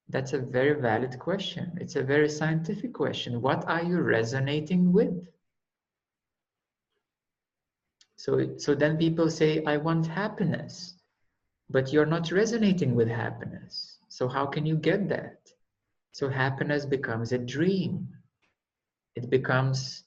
That's 0.10 0.34
a 0.34 0.40
very 0.40 0.80
valid 0.80 1.20
question. 1.20 1.78
It's 1.80 1.96
a 1.96 2.04
very 2.04 2.30
scientific 2.30 2.94
question. 2.94 3.42
What 3.42 3.68
are 3.68 3.84
you 3.84 4.02
resonating 4.02 4.92
with? 4.92 5.28
So, 8.16 8.58
so 8.58 8.74
then 8.74 8.98
people 8.98 9.30
say, 9.30 9.64
I 9.66 9.78
want 9.78 10.08
happiness, 10.08 10.96
but 11.70 11.92
you're 11.92 12.06
not 12.06 12.32
resonating 12.32 12.96
with 12.96 13.08
happiness. 13.08 13.98
So 14.08 14.28
how 14.28 14.46
can 14.46 14.66
you 14.66 14.78
get 14.78 15.10
that? 15.10 15.38
So 16.12 16.30
happiness 16.30 16.86
becomes 16.86 17.32
a 17.32 17.38
dream. 17.38 18.08
It 19.16 19.30
becomes 19.30 20.04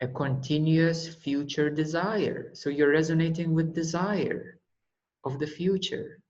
a 0.00 0.08
continuous 0.08 1.14
future 1.14 1.70
desire. 1.70 2.50
So 2.54 2.70
you're 2.70 2.90
resonating 2.90 3.54
with 3.54 3.74
desire 3.74 4.58
of 5.24 5.38
the 5.38 5.46
future, 5.46 6.20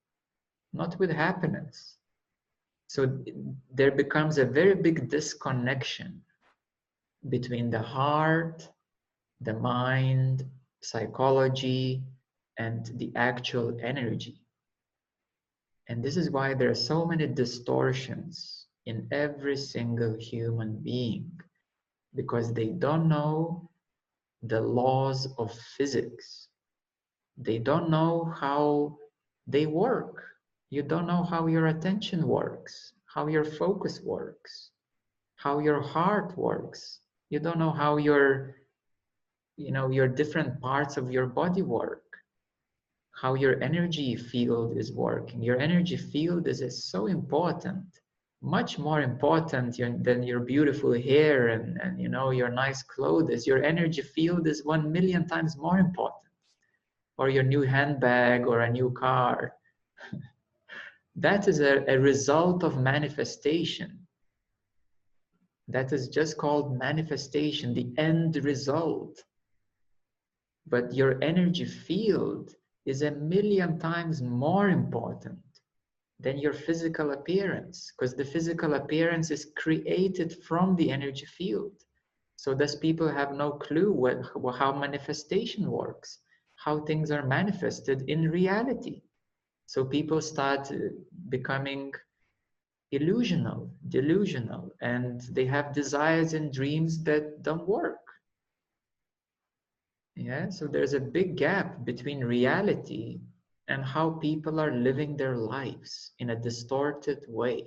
not 0.73 0.99
with 0.99 1.11
happiness. 1.11 1.97
So 2.89 3.25
there 3.73 3.93
becomes 3.93 4.39
a 4.39 4.45
very 4.45 4.75
big 4.75 5.09
disconnection 5.09 6.23
between 7.29 7.71
the 7.71 7.83
heart, 7.83 8.69
the 9.41 9.55
mind, 9.55 10.45
psychology, 10.83 12.03
and 12.59 12.87
the 12.97 13.13
actual 13.15 13.79
energy. 13.81 14.41
And 15.89 16.03
this 16.03 16.17
is 16.17 16.31
why 16.31 16.55
there 16.55 16.71
are 16.71 16.75
so 16.75 17.05
many 17.07 17.27
distortions 17.27 18.67
in 18.87 19.07
every 19.11 19.57
single 19.57 20.17
human 20.19 20.77
being 20.79 21.41
because 22.15 22.53
they 22.53 22.69
don't 22.69 23.09
know 23.09 23.71
the 24.43 24.61
laws 24.61 25.29
of 25.39 25.53
physics. 25.77 26.49
They 27.37 27.59
don't 27.59 27.91
know 27.91 28.33
how 28.39 28.99
they 29.47 29.67
work. 29.67 30.25
You 30.71 30.83
don't 30.83 31.07
know 31.07 31.23
how 31.23 31.47
your 31.47 31.67
attention 31.67 32.27
works, 32.27 32.93
how 33.07 33.27
your 33.27 33.45
focus 33.45 34.01
works, 34.03 34.71
how 35.37 35.59
your 35.59 35.81
heart 35.81 36.37
works. 36.37 37.01
You 37.29 37.41
don't 37.41 37.59
know 37.59 37.73
how 37.73 37.97
your 37.97 38.61
you 39.61 39.73
know 39.73 39.91
your 39.91 40.09
different 40.09 40.61
parts 40.61 40.97
of 40.97 41.13
your 41.13 41.27
body 41.27 41.63
work 41.63 42.03
how 43.13 43.35
your 43.35 43.63
energy 43.63 44.17
field 44.17 44.77
is 44.79 44.91
working 44.93 45.43
your 45.43 45.59
energy 45.59 45.97
field 45.97 46.49
is, 46.49 46.63
is 46.63 46.85
so 46.85 47.07
important 47.07 48.00
much 48.43 48.79
more 48.79 49.03
important 49.03 49.77
than 50.03 50.23
your 50.23 50.41
beautiful 50.41 50.93
hair 50.95 51.49
and, 51.49 51.79
and 51.83 52.01
you 52.01 52.09
know 52.09 52.31
your 52.31 52.49
nice 52.49 52.83
clothes. 52.83 53.47
Your 53.47 53.63
energy 53.63 54.03
field 54.03 54.47
is 54.47 54.65
one 54.65 54.91
million 54.91 55.27
times 55.27 55.57
more 55.57 55.79
important. 55.79 56.15
Or 57.19 57.29
your 57.29 57.43
new 57.43 57.63
handbag 57.63 58.47
or 58.47 58.61
a 58.61 58.71
new 58.71 58.91
car. 58.91 59.55
That 61.17 61.49
is 61.49 61.61
a, 61.61 61.85
a 61.87 61.99
result 61.99 62.63
of 62.63 62.79
manifestation. 62.79 64.07
That 65.69 65.93
is 65.93 66.09
just 66.09 66.39
called 66.39 66.79
manifestation 66.79 67.75
the 67.75 67.93
end 67.99 68.37
result. 68.37 69.23
But 70.67 70.95
your 70.95 71.23
energy 71.23 71.67
field 71.67 72.55
is 72.87 73.03
a 73.03 73.11
million 73.11 73.79
times 73.79 74.23
more 74.23 74.69
important 74.71 75.41
than 76.23 76.39
your 76.39 76.53
physical 76.53 77.13
appearance 77.13 77.93
because 77.93 78.15
the 78.15 78.25
physical 78.25 78.75
appearance 78.75 79.31
is 79.31 79.53
created 79.57 80.35
from 80.45 80.77
the 80.77 80.91
energy 80.91 81.27
field. 81.27 81.73
So 82.37 82.55
thus 82.55 82.75
people 82.77 83.09
have 83.09 83.33
no 83.33 83.53
clue 83.53 83.93
what, 83.93 84.19
how 84.59 84.73
manifestation 84.79 85.71
works 85.71 86.19
how 86.65 86.81
things 86.81 87.11
are 87.11 87.27
manifested 87.27 88.03
in 88.09 88.31
reality. 88.31 89.03
So 89.67 89.85
people 89.85 90.21
start 90.21 90.71
uh, 90.71 90.77
becoming 91.29 91.93
illusional 92.93 93.71
delusional 93.89 94.71
and 94.81 95.21
they 95.33 95.47
have 95.47 95.73
desires 95.73 96.35
and 96.35 96.53
dreams 96.53 97.03
that 97.05 97.43
don't 97.43 97.67
work. 97.69 97.99
Yeah, 100.17 100.51
so 100.51 100.67
there's 100.67 100.93
a 100.93 101.01
big 101.01 101.37
gap 101.37 101.85
between 101.85 102.25
reality 102.25 103.21
and 103.71 103.85
how 103.85 104.11
people 104.11 104.61
are 104.61 104.75
living 104.75 105.17
their 105.17 105.37
lives 105.37 106.13
in 106.19 106.31
a 106.31 106.37
distorted 106.37 107.21
way. 107.29 107.65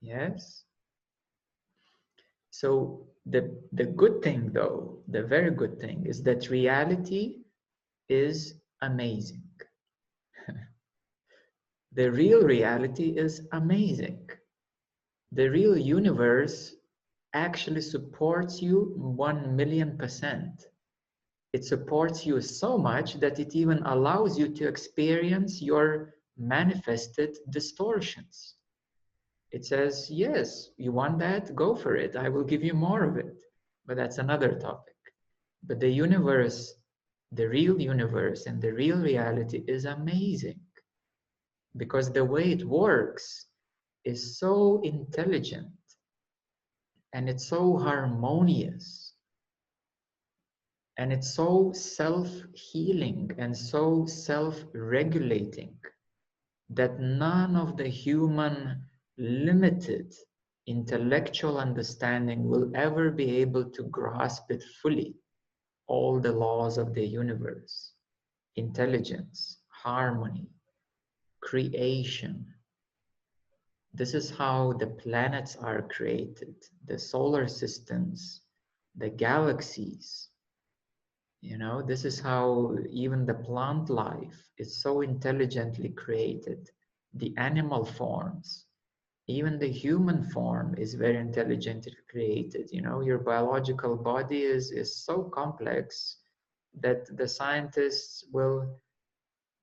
Yes? 0.00 0.62
So 2.50 3.08
the, 3.26 3.60
the 3.72 3.84
good 3.84 4.22
thing 4.22 4.52
though, 4.52 5.02
the 5.08 5.22
very 5.24 5.50
good 5.50 5.80
thing 5.80 6.06
is 6.06 6.22
that 6.22 6.48
reality 6.50 7.40
is 8.08 8.54
amazing. 8.80 9.42
the 11.92 12.10
real 12.10 12.42
reality 12.42 13.18
is 13.18 13.42
amazing. 13.52 14.30
The 15.32 15.48
real 15.48 15.76
universe 15.76 16.76
actually 17.34 17.80
supports 17.80 18.62
you 18.62 18.94
1 18.96 19.56
million 19.56 19.98
percent. 19.98 20.66
It 21.56 21.64
supports 21.64 22.26
you 22.26 22.38
so 22.42 22.76
much 22.76 23.14
that 23.20 23.38
it 23.38 23.56
even 23.56 23.78
allows 23.84 24.38
you 24.38 24.46
to 24.56 24.68
experience 24.68 25.62
your 25.62 26.12
manifested 26.36 27.38
distortions. 27.48 28.56
It 29.52 29.64
says, 29.64 30.10
yes, 30.10 30.68
you 30.76 30.92
want 30.92 31.18
that? 31.20 31.54
Go 31.54 31.74
for 31.74 31.96
it. 31.96 32.14
I 32.14 32.28
will 32.28 32.44
give 32.44 32.62
you 32.62 32.74
more 32.74 33.04
of 33.04 33.16
it. 33.16 33.40
But 33.86 33.96
that's 33.96 34.18
another 34.18 34.58
topic. 34.58 34.98
But 35.62 35.80
the 35.80 35.88
universe, 35.88 36.74
the 37.32 37.48
real 37.48 37.80
universe 37.80 38.44
and 38.44 38.60
the 38.60 38.74
real 38.74 38.98
reality 38.98 39.64
is 39.66 39.86
amazing 39.86 40.60
because 41.74 42.12
the 42.12 42.26
way 42.26 42.52
it 42.52 42.66
works 42.66 43.46
is 44.04 44.38
so 44.38 44.82
intelligent 44.82 45.72
and 47.14 47.30
it's 47.30 47.48
so 47.48 47.78
harmonious 47.78 49.05
and 50.98 51.12
it's 51.12 51.34
so 51.34 51.72
self-healing 51.72 53.30
and 53.38 53.56
so 53.56 54.06
self-regulating 54.06 55.76
that 56.70 56.98
none 56.98 57.54
of 57.56 57.76
the 57.76 57.88
human 57.88 58.82
limited 59.18 60.12
intellectual 60.66 61.58
understanding 61.58 62.48
will 62.48 62.70
ever 62.74 63.10
be 63.10 63.36
able 63.36 63.64
to 63.70 63.84
grasp 63.84 64.50
it 64.50 64.62
fully 64.82 65.14
all 65.86 66.18
the 66.18 66.32
laws 66.32 66.76
of 66.78 66.92
the 66.94 67.06
universe 67.06 67.92
intelligence 68.56 69.58
harmony 69.68 70.48
creation 71.40 72.44
this 73.96 74.12
is 74.12 74.28
how 74.28 74.74
the 74.74 74.88
planets 74.88 75.56
are 75.56 75.88
created, 75.88 76.54
the 76.84 76.98
solar 76.98 77.48
systems, 77.48 78.42
the 78.94 79.08
galaxies. 79.08 80.28
You 81.46 81.58
know, 81.58 81.82
this 81.82 82.04
is 82.04 82.20
how 82.20 82.76
even 82.90 83.26
the 83.26 83.34
plant 83.34 83.90
life 83.90 84.48
is 84.58 84.82
so 84.82 85.02
intelligently 85.02 85.90
created. 85.90 86.70
The 87.14 87.34
animal 87.38 87.84
forms, 87.84 88.66
even 89.28 89.58
the 89.58 89.70
human 89.70 90.24
form 90.24 90.74
is 90.76 90.94
very 90.94 91.16
intelligently 91.18 91.96
created. 92.10 92.70
You 92.72 92.82
know, 92.82 93.00
your 93.00 93.18
biological 93.18 93.96
body 93.96 94.42
is, 94.42 94.72
is 94.72 94.96
so 95.04 95.24
complex 95.24 96.18
that 96.80 97.06
the 97.16 97.28
scientists 97.28 98.24
will 98.32 98.80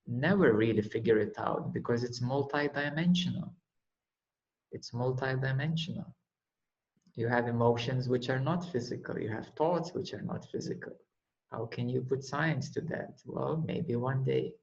never 0.08 0.54
really 0.54 0.82
figure 0.82 1.20
it 1.20 1.36
out 1.38 1.74
because 1.74 2.04
it's 2.04 2.22
multidimensional 2.22 3.52
it's 4.72 4.92
multidimensional. 4.92 6.14
You 7.16 7.28
have 7.28 7.48
emotions 7.48 8.10
which 8.10 8.30
are 8.30 8.40
not 8.40 8.66
physical. 8.72 9.20
You 9.20 9.30
have 9.30 9.48
thoughts 9.56 9.94
which 9.94 10.14
are 10.14 10.22
not 10.22 10.46
physical. 10.52 10.94
How 11.54 11.68
can 11.68 11.88
you 11.90 12.02
put 12.02 12.26
science 12.26 12.72
to 12.72 12.82
that? 12.82 13.22
Well, 13.26 13.64
maybe 13.68 13.96
one 13.96 14.24
day. 14.26 14.54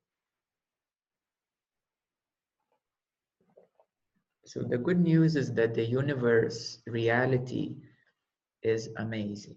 So 4.46 4.62
the 4.64 4.78
good 4.78 4.98
news 5.00 5.36
is 5.36 5.54
that 5.54 5.74
the 5.74 5.84
universe 5.84 6.82
reality 6.86 7.76
is 8.62 8.88
amazing. 8.96 9.56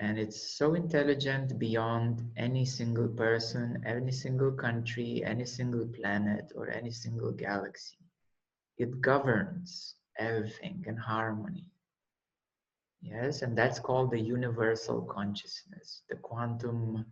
And 0.00 0.18
it's 0.18 0.56
so 0.56 0.74
intelligent 0.74 1.58
beyond 1.58 2.22
any 2.36 2.64
single 2.64 3.08
person, 3.08 3.82
any 3.86 4.12
single 4.12 4.52
country, 4.52 5.22
any 5.24 5.44
single 5.44 5.86
planet, 5.86 6.52
or 6.56 6.70
any 6.70 6.90
single 6.90 7.32
galaxy. 7.32 7.98
it 8.78 9.00
governs 9.00 9.96
everything 10.18 10.84
in 10.88 10.96
harmony. 10.96 11.70
Yes, 13.02 13.42
and 13.42 13.56
that's 13.58 13.80
called 13.80 14.10
the 14.12 14.20
universal 14.20 15.02
consciousness, 15.02 16.02
the 16.08 16.16
quantum 16.16 17.04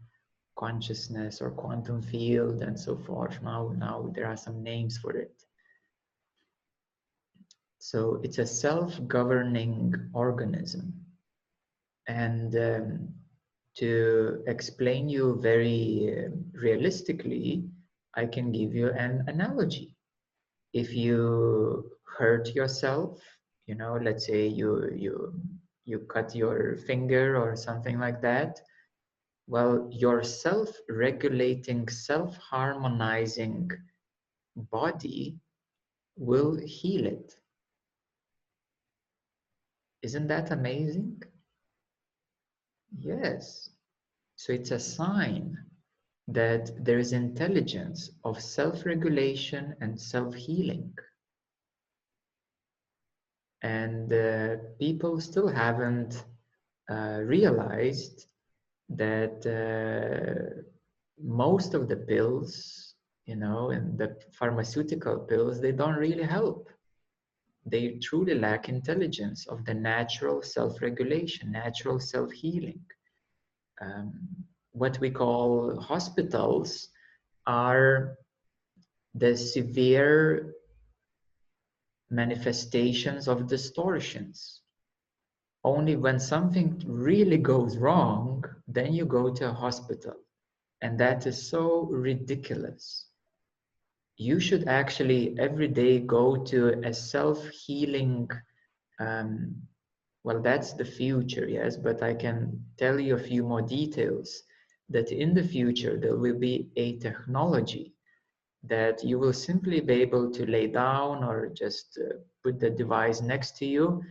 consciousness 0.56 1.40
or 1.40 1.50
quantum 1.50 2.02
field 2.02 2.62
and 2.62 2.78
so 2.78 2.96
forth. 2.96 3.42
Now, 3.42 3.74
now 3.76 4.10
there 4.14 4.26
are 4.26 4.36
some 4.36 4.62
names 4.62 4.98
for 4.98 5.12
it. 5.16 5.32
So 7.78 8.20
it's 8.22 8.38
a 8.38 8.46
self-governing 8.46 10.10
organism. 10.14 10.92
And 12.06 12.54
um, 12.56 13.08
to 13.76 14.42
explain 14.46 15.08
you 15.08 15.38
very 15.40 16.14
uh, 16.26 16.30
realistically, 16.52 17.64
I 18.14 18.26
can 18.26 18.52
give 18.52 18.74
you 18.74 18.90
an 18.90 19.24
analogy. 19.28 19.96
If 20.72 20.94
you 20.94 21.90
hurt 22.18 22.54
yourself, 22.54 23.20
you 23.66 23.74
know, 23.74 23.98
let's 24.02 24.26
say 24.26 24.46
you 24.46 24.90
you 24.94 25.32
you 25.90 26.00
cut 26.00 26.34
your 26.34 26.76
finger 26.76 27.36
or 27.36 27.56
something 27.56 27.98
like 27.98 28.22
that, 28.22 28.60
well, 29.48 29.88
your 29.90 30.22
self-regulating, 30.22 31.88
self-harmonizing 31.88 33.70
body 34.56 35.36
will 36.16 36.56
heal 36.64 37.06
it. 37.06 37.34
Isn't 40.02 40.28
that 40.28 40.50
amazing? 40.50 41.22
Yes. 42.98 43.70
So 44.36 44.52
it's 44.52 44.70
a 44.70 44.78
sign 44.78 45.56
that 46.28 46.70
there 46.84 46.98
is 46.98 47.12
intelligence 47.12 48.10
of 48.24 48.40
self-regulation 48.40 49.74
and 49.80 50.00
self-healing. 50.00 50.94
And 53.62 54.12
uh, 54.12 54.56
people 54.78 55.20
still 55.20 55.48
haven't 55.48 56.24
uh, 56.90 57.20
realized 57.22 58.26
that 58.88 59.46
uh, 59.46 60.62
most 61.22 61.74
of 61.74 61.88
the 61.88 61.96
pills, 61.96 62.94
you 63.26 63.36
know, 63.36 63.70
and 63.70 63.98
the 63.98 64.16
pharmaceutical 64.32 65.18
pills, 65.18 65.60
they 65.60 65.72
don't 65.72 65.96
really 65.96 66.24
help. 66.24 66.68
They 67.66 67.98
truly 68.02 68.34
lack 68.34 68.68
intelligence 68.68 69.46
of 69.46 69.64
the 69.64 69.74
natural 69.74 70.42
self-regulation, 70.42 71.52
natural 71.52 72.00
self-healing. 72.00 72.80
Um, 73.80 74.12
what 74.72 74.98
we 74.98 75.10
call 75.10 75.78
hospitals 75.80 76.88
are 77.46 78.16
the 79.14 79.36
severe 79.36 80.54
manifestations 82.10 83.28
of 83.28 83.46
distortions. 83.46 84.62
Only 85.64 85.96
when 85.96 86.18
something 86.18 86.82
really 86.86 87.36
goes 87.38 87.76
wrong, 87.76 88.44
then 88.66 88.92
you 88.92 89.04
go 89.04 89.32
to 89.34 89.50
a 89.50 89.52
hospital. 89.52 90.14
And 90.82 90.98
that 90.98 91.26
is 91.26 91.48
so 91.48 91.82
ridiculous. 91.90 93.06
You 94.16 94.40
should 94.40 94.66
actually 94.66 95.38
every 95.38 95.68
day 95.68 96.00
go 96.00 96.36
to 96.44 96.80
a 96.84 96.92
self 96.92 97.48
healing. 97.48 98.28
Um, 98.98 99.62
well, 100.24 100.40
that's 100.42 100.74
the 100.74 100.84
future, 100.84 101.48
yes, 101.48 101.76
but 101.76 102.02
I 102.02 102.14
can 102.14 102.64
tell 102.76 103.00
you 103.00 103.14
a 103.14 103.18
few 103.30 103.42
more 103.42 103.62
details 103.62 104.42
that 104.90 105.12
in 105.12 105.34
the 105.34 105.42
future 105.42 105.98
there 105.98 106.16
will 106.16 106.38
be 106.38 106.70
a 106.76 106.98
technology 106.98 107.94
that 108.64 109.02
you 109.02 109.18
will 109.18 109.32
simply 109.32 109.80
be 109.80 109.94
able 109.94 110.30
to 110.30 110.46
lay 110.46 110.66
down 110.66 111.24
or 111.24 111.48
just 111.54 111.98
uh, 112.00 112.14
put 112.42 112.60
the 112.60 112.70
device 112.70 113.20
next 113.22 113.56
to 113.56 113.66
you 113.66 114.02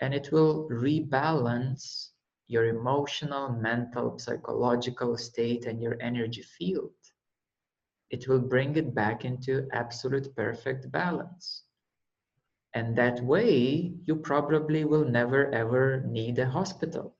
and 0.00 0.12
it 0.12 0.30
will 0.32 0.68
rebalance 0.68 2.10
your 2.48 2.66
emotional, 2.66 3.48
mental, 3.48 4.18
psychological 4.18 5.16
state 5.16 5.66
and 5.66 5.80
your 5.80 5.96
energy 6.00 6.42
field. 6.42 6.92
It 8.10 8.28
will 8.28 8.40
bring 8.40 8.76
it 8.76 8.94
back 8.94 9.24
into 9.24 9.66
absolute 9.72 10.34
perfect 10.36 10.90
balance. 10.92 11.62
And 12.74 12.96
that 12.96 13.22
way, 13.22 13.94
you 14.04 14.16
probably 14.16 14.84
will 14.84 15.04
never 15.04 15.50
ever 15.52 16.02
need 16.06 16.38
a 16.38 16.50
hospital. 16.50 17.14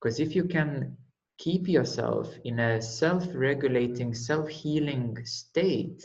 Because 0.00 0.20
if 0.20 0.34
you 0.34 0.44
can 0.44 0.96
keep 1.38 1.68
yourself 1.68 2.34
in 2.44 2.58
a 2.58 2.80
self 2.80 3.26
regulating, 3.34 4.14
self 4.14 4.48
healing 4.48 5.18
state 5.24 6.04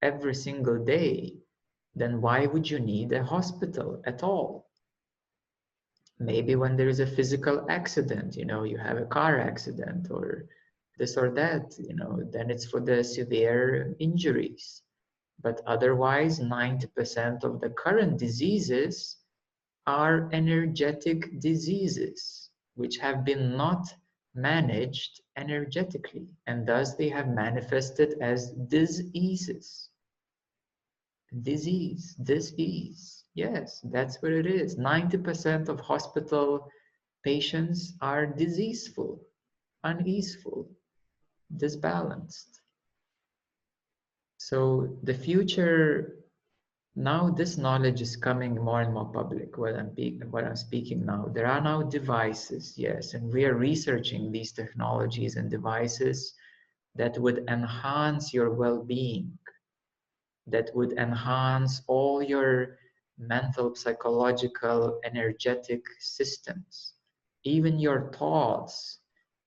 every 0.00 0.34
single 0.34 0.84
day, 0.84 1.34
then 1.94 2.20
why 2.20 2.46
would 2.46 2.68
you 2.68 2.80
need 2.80 3.12
a 3.12 3.22
hospital 3.22 4.02
at 4.06 4.22
all? 4.22 4.68
Maybe 6.18 6.56
when 6.56 6.76
there 6.76 6.88
is 6.88 7.00
a 7.00 7.06
physical 7.06 7.66
accident, 7.68 8.36
you 8.36 8.44
know, 8.44 8.64
you 8.64 8.78
have 8.78 8.96
a 8.98 9.06
car 9.06 9.38
accident 9.38 10.08
or 10.10 10.46
this 10.98 11.16
or 11.16 11.30
that, 11.30 11.74
you 11.78 11.94
know, 11.94 12.22
then 12.30 12.50
it's 12.50 12.66
for 12.66 12.80
the 12.80 13.02
severe 13.02 13.94
injuries. 13.98 14.82
But 15.42 15.60
otherwise, 15.66 16.38
90% 16.38 17.42
of 17.42 17.60
the 17.60 17.70
current 17.70 18.18
diseases 18.18 19.16
are 19.86 20.30
energetic 20.32 21.40
diseases, 21.40 22.50
which 22.74 22.98
have 22.98 23.24
been 23.24 23.56
not 23.56 23.92
managed 24.34 25.20
energetically, 25.36 26.26
and 26.46 26.66
thus 26.66 26.94
they 26.94 27.08
have 27.08 27.28
manifested 27.28 28.14
as 28.20 28.50
diseases. 28.52 29.90
Disease, 31.42 32.14
disease. 32.22 33.24
Yes, 33.34 33.80
that's 33.84 34.20
what 34.22 34.32
it 34.32 34.46
is. 34.46 34.76
90% 34.76 35.68
of 35.68 35.80
hospital 35.80 36.70
patients 37.24 37.94
are 38.00 38.26
diseaseful, 38.26 39.20
uneaseful, 39.84 40.68
disbalanced. 41.56 42.60
So 44.38 44.98
the 45.02 45.14
future 45.14 46.21
now 46.94 47.30
this 47.30 47.56
knowledge 47.56 48.02
is 48.02 48.16
coming 48.16 48.54
more 48.54 48.82
and 48.82 48.92
more 48.92 49.10
public 49.10 49.56
what 49.56 49.74
I'm, 49.74 49.88
what 50.30 50.44
I'm 50.44 50.56
speaking 50.56 51.06
now. 51.06 51.26
There 51.32 51.46
are 51.46 51.60
now 51.60 51.82
devices 51.82 52.74
yes 52.76 53.14
and 53.14 53.32
we 53.32 53.44
are 53.46 53.54
researching 53.54 54.30
these 54.30 54.52
technologies 54.52 55.36
and 55.36 55.50
devices 55.50 56.34
that 56.94 57.18
would 57.18 57.44
enhance 57.48 58.34
your 58.34 58.50
well-being 58.50 59.38
that 60.46 60.70
would 60.74 60.92
enhance 60.94 61.82
all 61.86 62.22
your 62.22 62.76
mental 63.18 63.74
psychological 63.74 64.98
energetic 65.04 65.84
systems. 66.00 66.94
Even 67.44 67.78
your 67.78 68.10
thoughts 68.12 68.98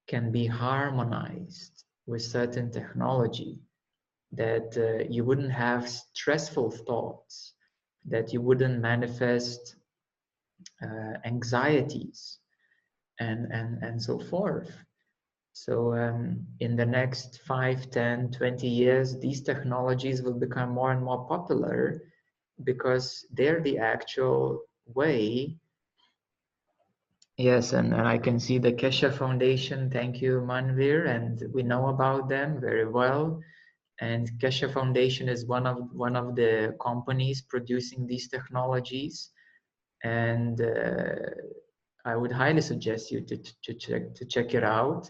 can 0.07 0.31
be 0.31 0.45
harmonized 0.45 1.83
with 2.07 2.21
certain 2.21 2.71
technology 2.71 3.59
that 4.35 4.77
uh, 4.77 5.03
you 5.09 5.23
wouldn't 5.23 5.51
have 5.51 5.89
stressful 5.89 6.71
thoughts, 6.71 7.53
that 8.05 8.33
you 8.33 8.41
wouldn't 8.41 8.81
manifest 8.81 9.75
uh, 10.81 11.17
anxieties, 11.25 12.39
and, 13.19 13.51
and, 13.51 13.83
and 13.83 14.01
so 14.01 14.19
forth. 14.19 14.71
So 15.53 15.93
um, 15.93 16.45
in 16.59 16.75
the 16.75 16.85
next 16.85 17.41
5, 17.47 17.89
10, 17.89 18.31
20 18.31 18.67
years, 18.67 19.17
these 19.19 19.41
technologies 19.41 20.21
will 20.21 20.37
become 20.37 20.71
more 20.71 20.91
and 20.91 21.03
more 21.03 21.25
popular 21.27 22.01
because 22.63 23.25
they're 23.31 23.61
the 23.61 23.77
actual 23.77 24.61
way. 24.93 25.57
Yes, 27.37 27.73
and, 27.73 27.93
and 27.93 28.07
I 28.07 28.17
can 28.17 28.39
see 28.39 28.57
the 28.57 28.73
Keshe 28.73 29.11
Foundation. 29.13 29.89
Thank 29.89 30.21
you, 30.21 30.41
Manvir. 30.41 31.07
And 31.07 31.41
we 31.53 31.63
know 31.63 31.87
about 31.87 32.29
them 32.29 32.59
very 32.59 32.87
well 32.87 33.41
and 34.01 34.29
Keshe 34.39 34.71
Foundation 34.73 35.29
is 35.29 35.45
one 35.45 35.65
of 35.65 35.77
one 35.93 36.15
of 36.15 36.35
the 36.35 36.75
companies 36.81 37.41
producing 37.41 38.05
these 38.05 38.27
technologies, 38.27 39.31
and 40.03 40.59
uh, 40.61 41.15
I 42.05 42.15
would 42.15 42.31
highly 42.31 42.61
suggest 42.61 43.11
you 43.11 43.21
to, 43.21 43.37
to 43.37 43.73
check 43.73 44.13
to 44.15 44.25
check 44.25 44.53
it 44.53 44.63
out. 44.63 45.09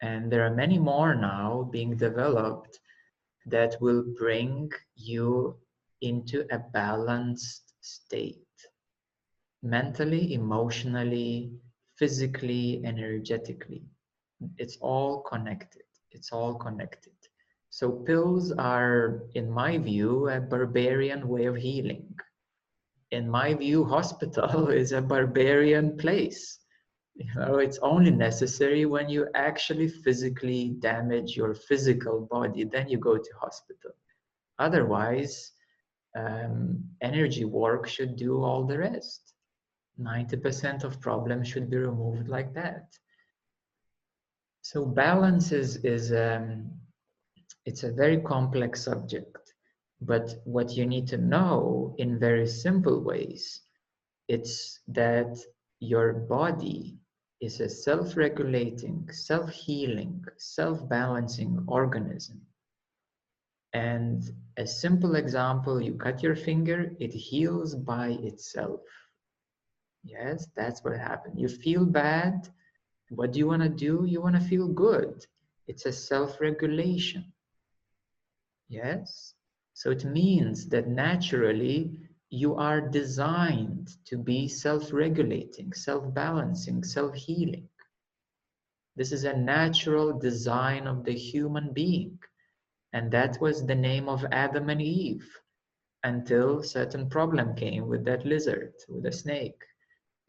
And 0.00 0.30
there 0.30 0.44
are 0.46 0.54
many 0.54 0.78
more 0.78 1.14
now 1.14 1.68
being 1.72 1.96
developed 1.96 2.78
that 3.46 3.76
will 3.80 4.04
bring 4.16 4.70
you 4.94 5.56
into 6.02 6.46
a 6.52 6.58
balanced 6.58 7.74
state, 7.80 8.36
mentally, 9.62 10.34
emotionally, 10.34 11.50
physically, 11.96 12.80
energetically. 12.84 13.82
It's 14.56 14.76
all 14.80 15.22
connected. 15.22 15.82
It's 16.12 16.30
all 16.30 16.54
connected. 16.54 17.17
So 17.78 17.92
pills 17.92 18.50
are, 18.50 19.22
in 19.36 19.48
my 19.48 19.78
view, 19.78 20.28
a 20.30 20.40
barbarian 20.40 21.28
way 21.28 21.44
of 21.44 21.54
healing. 21.54 22.12
In 23.12 23.30
my 23.30 23.54
view, 23.54 23.84
hospital 23.96 24.66
is 24.82 24.90
a 24.90 25.00
barbarian 25.00 25.96
place. 25.96 26.58
You 27.14 27.32
know, 27.36 27.58
it's 27.58 27.78
only 27.78 28.10
necessary 28.10 28.84
when 28.84 29.08
you 29.08 29.28
actually 29.36 29.86
physically 29.86 30.70
damage 30.80 31.36
your 31.36 31.54
physical 31.54 32.26
body, 32.28 32.64
then 32.64 32.88
you 32.88 32.98
go 32.98 33.16
to 33.16 33.30
hospital. 33.40 33.92
Otherwise, 34.58 35.52
um, 36.16 36.82
energy 37.00 37.44
work 37.44 37.86
should 37.86 38.16
do 38.16 38.42
all 38.42 38.66
the 38.66 38.78
rest. 38.78 39.34
90% 40.00 40.82
of 40.82 41.00
problems 41.00 41.46
should 41.46 41.70
be 41.70 41.76
removed 41.76 42.26
like 42.26 42.52
that. 42.54 42.88
So 44.62 44.84
balance 44.84 45.52
is, 45.52 45.76
is 45.84 46.12
um, 46.12 46.72
it's 47.68 47.84
a 47.84 47.92
very 47.92 48.18
complex 48.22 48.82
subject, 48.82 49.52
but 50.00 50.36
what 50.44 50.74
you 50.74 50.86
need 50.86 51.06
to 51.08 51.18
know 51.18 51.94
in 51.98 52.18
very 52.18 52.46
simple 52.46 53.04
ways, 53.04 53.60
it's 54.26 54.80
that 54.88 55.36
your 55.78 56.14
body 56.14 56.96
is 57.42 57.60
a 57.60 57.68
self-regulating, 57.68 59.06
self-healing, 59.12 60.24
self-balancing 60.38 61.62
organism. 61.68 62.40
And 63.74 64.22
a 64.56 64.66
simple 64.66 65.16
example, 65.16 65.78
you 65.78 65.92
cut 65.92 66.22
your 66.22 66.36
finger, 66.36 66.96
it 66.98 67.12
heals 67.12 67.74
by 67.74 68.16
itself. 68.22 68.80
Yes, 70.04 70.48
that's 70.56 70.82
what 70.82 70.96
happened. 70.96 71.38
You 71.38 71.48
feel 71.48 71.84
bad. 71.84 72.48
What 73.10 73.32
do 73.32 73.38
you 73.38 73.46
want 73.46 73.62
to 73.62 73.68
do? 73.68 74.06
You 74.06 74.22
want 74.22 74.36
to 74.36 74.48
feel 74.52 74.68
good. 74.68 75.26
It's 75.66 75.84
a 75.84 75.92
self 75.92 76.40
regulation. 76.40 77.30
Yes? 78.68 79.34
So 79.74 79.90
it 79.90 80.04
means 80.04 80.68
that 80.68 80.88
naturally 80.88 81.98
you 82.30 82.54
are 82.56 82.80
designed 82.80 83.88
to 84.06 84.16
be 84.18 84.48
self 84.48 84.92
regulating, 84.92 85.72
self 85.72 86.12
balancing, 86.14 86.84
self 86.84 87.14
healing. 87.14 87.68
This 88.96 89.12
is 89.12 89.24
a 89.24 89.36
natural 89.36 90.18
design 90.18 90.86
of 90.86 91.04
the 91.04 91.14
human 91.14 91.72
being. 91.72 92.18
And 92.92 93.10
that 93.12 93.40
was 93.40 93.64
the 93.66 93.74
name 93.74 94.08
of 94.08 94.24
Adam 94.32 94.68
and 94.70 94.82
Eve 94.82 95.28
until 96.04 96.62
certain 96.62 97.08
problem 97.08 97.54
came 97.54 97.86
with 97.88 98.04
that 98.04 98.24
lizard, 98.26 98.74
with 98.88 99.06
a 99.06 99.12
snake 99.12 99.62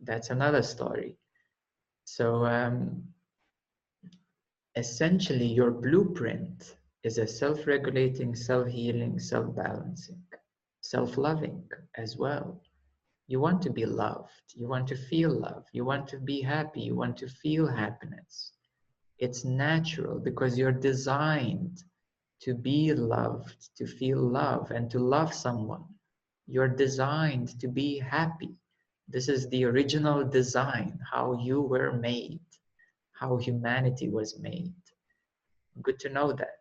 that's 0.01 0.29
another 0.29 0.61
story. 0.63 1.15
So 2.05 2.45
um, 2.45 3.03
essentially, 4.75 5.45
your 5.45 5.71
blueprint 5.71 6.75
is 7.03 7.17
a 7.17 7.27
self-regulating, 7.27 8.35
self-healing, 8.35 9.19
self-balancing, 9.19 10.21
self-loving 10.81 11.63
as 11.95 12.17
well. 12.17 12.61
You 13.27 13.39
want 13.39 13.61
to 13.61 13.69
be 13.69 13.85
loved. 13.85 14.31
You 14.55 14.67
want 14.67 14.87
to 14.87 14.95
feel 14.95 15.31
love. 15.31 15.65
You 15.71 15.85
want 15.85 16.07
to 16.09 16.17
be 16.17 16.41
happy. 16.41 16.81
You 16.81 16.95
want 16.95 17.17
to 17.17 17.27
feel 17.27 17.67
happiness. 17.67 18.53
It's 19.17 19.45
natural 19.45 20.19
because 20.19 20.57
you're 20.57 20.71
designed 20.71 21.83
to 22.41 22.53
be 22.53 22.93
loved, 22.93 23.75
to 23.77 23.85
feel 23.85 24.19
love, 24.19 24.71
and 24.71 24.89
to 24.91 24.99
love 24.99 25.33
someone. 25.33 25.83
You're 26.47 26.69
designed 26.69 27.59
to 27.59 27.67
be 27.67 27.99
happy. 27.99 28.55
This 29.07 29.27
is 29.27 29.47
the 29.49 29.65
original 29.65 30.23
design, 30.23 30.99
how 31.11 31.33
you 31.33 31.61
were 31.61 31.93
made, 31.93 32.39
how 33.11 33.37
humanity 33.37 34.09
was 34.09 34.39
made. 34.39 34.73
Good 35.81 35.99
to 35.99 36.09
know 36.09 36.33
that. 36.33 36.58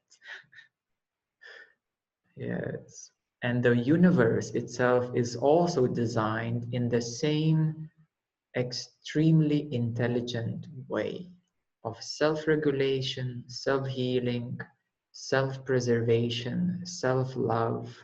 Yes. 2.36 3.10
And 3.42 3.62
the 3.64 3.76
universe 3.76 4.50
itself 4.50 5.10
is 5.14 5.36
also 5.36 5.86
designed 5.86 6.72
in 6.72 6.88
the 6.88 7.00
same 7.00 7.88
extremely 8.56 9.72
intelligent 9.72 10.66
way 10.88 11.30
of 11.84 12.02
self 12.02 12.46
regulation, 12.48 13.44
self 13.48 13.86
healing, 13.86 14.58
self 15.12 15.64
preservation, 15.64 16.80
self 16.84 17.36
love. 17.36 17.94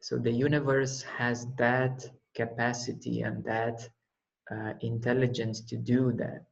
So 0.00 0.18
the 0.18 0.32
universe 0.32 1.02
has 1.02 1.46
that 1.56 2.04
capacity 2.34 3.22
and 3.22 3.44
that 3.44 3.88
uh, 4.50 4.74
intelligence 4.80 5.60
to 5.62 5.76
do 5.76 6.12
that. 6.12 6.46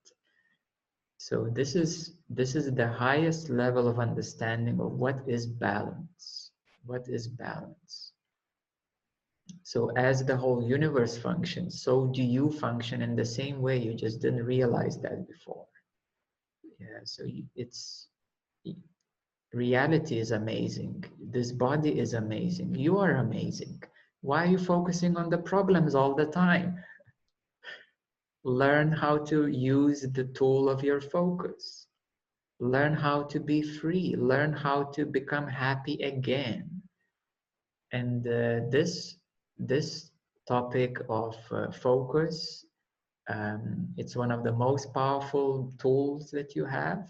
So 1.28 1.46
this 1.52 1.76
is 1.76 2.16
this 2.28 2.56
is 2.56 2.74
the 2.74 2.88
highest 2.88 3.48
level 3.48 3.86
of 3.86 4.00
understanding 4.00 4.80
of 4.80 4.90
what 4.90 5.18
is 5.28 5.46
balance. 5.46 6.50
What 6.84 7.06
is 7.08 7.28
balance? 7.28 8.12
So 9.62 9.92
as 9.92 10.24
the 10.24 10.36
whole 10.36 10.66
universe 10.66 11.16
functions, 11.16 11.80
so 11.84 12.06
do 12.06 12.24
you 12.24 12.50
function 12.50 13.02
in 13.02 13.14
the 13.14 13.24
same 13.24 13.62
way. 13.62 13.78
You 13.78 13.94
just 13.94 14.20
didn't 14.20 14.44
realize 14.44 14.98
that 15.02 15.28
before. 15.28 15.66
Yeah. 16.80 17.02
So 17.04 17.22
it's 17.54 18.08
reality 19.52 20.18
is 20.18 20.32
amazing. 20.32 21.04
This 21.20 21.52
body 21.52 22.00
is 22.00 22.14
amazing. 22.14 22.74
You 22.74 22.98
are 22.98 23.18
amazing. 23.18 23.80
Why 24.22 24.42
are 24.42 24.50
you 24.54 24.58
focusing 24.58 25.16
on 25.16 25.30
the 25.30 25.38
problems 25.38 25.94
all 25.94 26.16
the 26.16 26.26
time? 26.26 26.82
Learn 28.44 28.90
how 28.90 29.18
to 29.18 29.46
use 29.46 30.02
the 30.02 30.24
tool 30.24 30.68
of 30.68 30.82
your 30.82 31.00
focus. 31.00 31.86
Learn 32.60 32.94
how 32.94 33.24
to 33.24 33.40
be 33.40 33.62
free. 33.62 34.14
Learn 34.16 34.52
how 34.52 34.84
to 34.94 35.04
become 35.06 35.46
happy 35.46 35.94
again. 36.02 36.82
And 37.92 38.26
uh, 38.26 38.68
this, 38.70 39.16
this 39.58 40.10
topic 40.48 40.96
of 41.08 41.36
uh, 41.50 41.70
focus, 41.70 42.64
um, 43.28 43.88
it's 43.96 44.16
one 44.16 44.32
of 44.32 44.42
the 44.42 44.52
most 44.52 44.92
powerful 44.92 45.72
tools 45.78 46.30
that 46.30 46.56
you 46.56 46.64
have. 46.64 47.08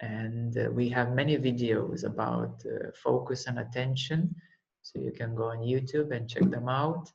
And 0.00 0.56
uh, 0.56 0.70
we 0.70 0.88
have 0.90 1.12
many 1.12 1.36
videos 1.38 2.04
about 2.04 2.62
uh, 2.66 2.90
focus 3.02 3.46
and 3.46 3.58
attention 3.58 4.34
so 4.82 4.98
you 4.98 5.12
can 5.12 5.34
go 5.34 5.44
on 5.44 5.58
YouTube 5.58 6.14
and 6.14 6.28
check 6.28 6.48
them 6.50 6.68
out. 6.68 7.10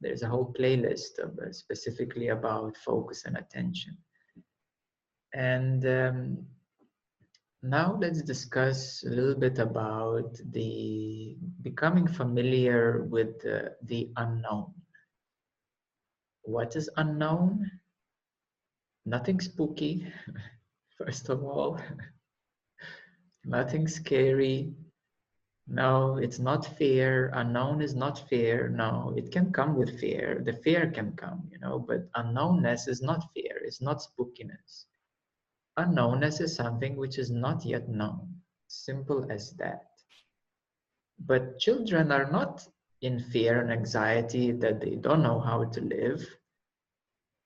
There's 0.00 0.22
a 0.22 0.28
whole 0.28 0.52
playlist 0.58 1.18
of, 1.18 1.38
uh, 1.38 1.52
specifically 1.52 2.28
about 2.28 2.76
focus 2.76 3.24
and 3.24 3.36
attention. 3.36 3.96
And 5.34 5.86
um, 5.86 6.46
now 7.62 7.98
let's 8.00 8.22
discuss 8.22 9.04
a 9.04 9.10
little 9.10 9.34
bit 9.34 9.58
about 9.58 10.36
the 10.52 11.36
becoming 11.62 12.06
familiar 12.06 13.02
with 13.04 13.40
the, 13.42 13.72
the 13.84 14.10
unknown. 14.16 14.72
What 16.42 16.76
is 16.76 16.88
unknown? 16.96 17.70
Nothing 19.04 19.40
spooky, 19.40 20.12
first 20.98 21.28
of 21.28 21.42
all. 21.42 21.80
Nothing 23.44 23.88
scary, 23.88 24.74
no, 25.66 26.16
it's 26.18 26.38
not 26.38 26.64
fear. 26.76 27.30
Unknown 27.34 27.82
is 27.82 27.94
not 27.94 28.28
fear. 28.28 28.68
No, 28.68 29.12
it 29.16 29.32
can 29.32 29.52
come 29.52 29.76
with 29.76 29.98
fear. 29.98 30.42
The 30.44 30.52
fear 30.52 30.90
can 30.90 31.12
come, 31.16 31.48
you 31.50 31.58
know, 31.58 31.78
but 31.78 32.10
unknownness 32.12 32.88
is 32.88 33.02
not 33.02 33.32
fear. 33.34 33.58
It's 33.64 33.80
not 33.80 34.00
spookiness. 34.00 34.86
Unknownness 35.76 36.40
is 36.40 36.54
something 36.54 36.96
which 36.96 37.18
is 37.18 37.30
not 37.30 37.64
yet 37.64 37.88
known. 37.88 38.40
Simple 38.68 39.30
as 39.30 39.52
that. 39.54 39.86
But 41.18 41.58
children 41.58 42.12
are 42.12 42.30
not 42.30 42.66
in 43.02 43.20
fear 43.20 43.60
and 43.60 43.72
anxiety 43.72 44.52
that 44.52 44.80
they 44.80 44.96
don't 44.96 45.22
know 45.22 45.40
how 45.40 45.64
to 45.64 45.80
live. 45.80 46.24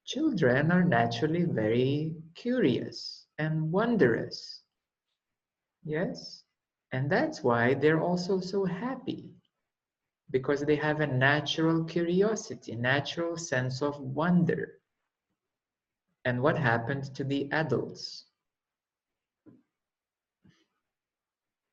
Children 0.05 0.71
are 0.73 0.85
naturally 0.85 1.45
very 1.45 2.15
curious 2.35 3.27
and 3.39 3.73
wondrous. 3.73 4.63
Yes? 5.85 6.45
And 6.93 7.11
that's 7.11 7.43
why 7.43 7.75
they're 7.75 8.01
also 8.01 8.41
so 8.41 8.65
happy 8.65 9.31
because 10.31 10.61
they 10.63 10.77
have 10.77 11.01
a 11.01 11.07
natural 11.07 11.85
curiosity, 11.85 12.75
natural 12.75 13.37
sense 13.37 13.83
of 13.83 14.01
wonder. 14.01 14.75
And 16.25 16.43
what 16.43 16.59
happened 16.59 17.15
to 17.15 17.25
the 17.25 17.51
adults? 17.53 18.25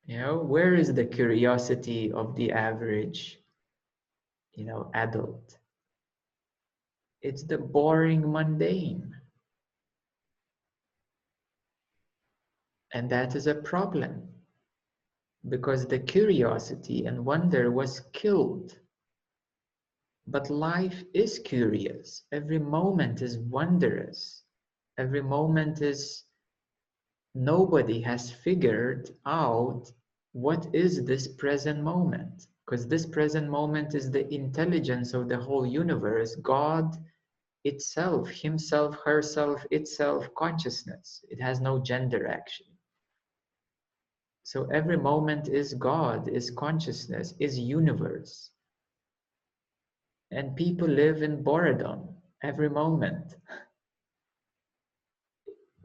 You 0.06 0.18
know, 0.18 0.38
where 0.38 0.74
is 0.74 0.94
the 0.94 1.04
curiosity 1.04 2.10
of 2.12 2.34
the 2.34 2.52
average, 2.52 3.38
you 4.54 4.64
know, 4.64 4.90
adult? 4.94 5.58
It's 7.20 7.42
the 7.42 7.58
boring 7.58 8.30
mundane. 8.32 9.14
And 12.94 13.10
that 13.10 13.34
is 13.36 13.46
a 13.46 13.54
problem 13.54 14.37
because 15.48 15.86
the 15.86 15.98
curiosity 15.98 17.06
and 17.06 17.24
wonder 17.24 17.70
was 17.70 18.00
killed. 18.12 18.78
But 20.26 20.50
life 20.50 21.04
is 21.14 21.38
curious. 21.38 22.24
Every 22.32 22.58
moment 22.58 23.22
is 23.22 23.38
wondrous. 23.38 24.42
Every 24.98 25.22
moment 25.22 25.80
is, 25.80 26.24
nobody 27.34 28.00
has 28.02 28.30
figured 28.30 29.10
out 29.24 29.90
what 30.32 30.68
is 30.74 31.04
this 31.04 31.28
present 31.28 31.82
moment. 31.82 32.46
Because 32.66 32.86
this 32.86 33.06
present 33.06 33.48
moment 33.48 33.94
is 33.94 34.10
the 34.10 34.32
intelligence 34.32 35.14
of 35.14 35.28
the 35.28 35.38
whole 35.38 35.64
universe, 35.66 36.34
God 36.36 36.94
itself, 37.64 38.28
Himself, 38.28 38.96
Herself, 39.04 39.64
itself, 39.70 40.28
consciousness. 40.36 41.24
It 41.30 41.40
has 41.40 41.60
no 41.60 41.78
gender 41.78 42.26
actually. 42.28 42.67
So 44.48 44.64
every 44.72 44.96
moment 44.96 45.46
is 45.48 45.74
God, 45.74 46.26
is 46.26 46.50
consciousness, 46.50 47.34
is 47.38 47.58
universe. 47.58 48.50
And 50.30 50.56
people 50.56 50.88
live 50.88 51.22
in 51.22 51.42
boredom 51.42 52.16
every 52.42 52.70
moment. 52.70 53.36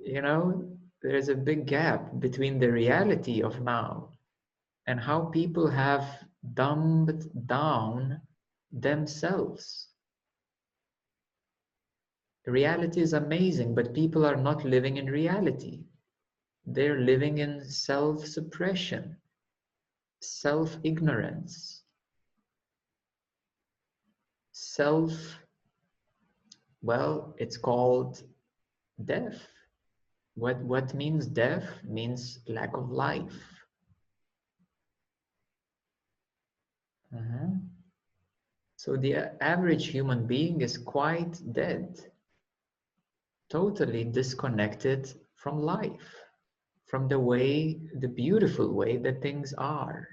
You 0.06 0.22
know, 0.22 0.78
there's 1.02 1.30
a 1.30 1.36
big 1.36 1.66
gap 1.66 2.20
between 2.20 2.60
the 2.60 2.70
reality 2.70 3.42
of 3.42 3.62
now 3.62 4.12
and 4.86 5.00
how 5.00 5.26
people 5.26 5.70
have 5.70 6.06
dumbed 6.54 7.24
down 7.48 8.22
themselves. 8.72 9.88
Reality 12.46 13.02
is 13.02 13.14
amazing, 13.14 13.76
but 13.76 13.94
people 13.94 14.26
are 14.26 14.36
not 14.36 14.66
living 14.66 14.98
in 14.98 15.08
reality. 15.08 15.86
They're 16.66 17.00
living 17.00 17.40
in 17.40 17.64
self 17.66 18.26
suppression, 18.26 19.18
self 20.22 20.78
ignorance, 20.84 21.84
self, 24.52 25.12
well, 26.82 27.36
it's 27.38 27.58
called 27.58 28.24
death. 29.04 29.42
What, 30.36 30.60
what 30.62 30.94
means 30.94 31.28
death? 31.28 31.66
Means 31.84 32.40
lack 32.48 32.76
of 32.76 32.90
life. 32.90 33.44
Uh-huh. 37.16 37.50
So 38.78 38.98
the 38.98 39.42
average 39.42 39.88
human 39.88 40.26
being 40.26 40.62
is 40.62 40.78
quite 40.78 41.40
dead, 41.54 42.00
totally 43.50 44.04
disconnected 44.04 45.14
from 45.36 45.60
life, 45.60 46.23
from 46.94 47.08
the 47.08 47.20
way, 47.20 47.82
the 48.02 48.08
beautiful 48.08 48.72
way 48.72 48.98
that 48.98 49.20
things 49.20 49.52
are. 49.58 50.08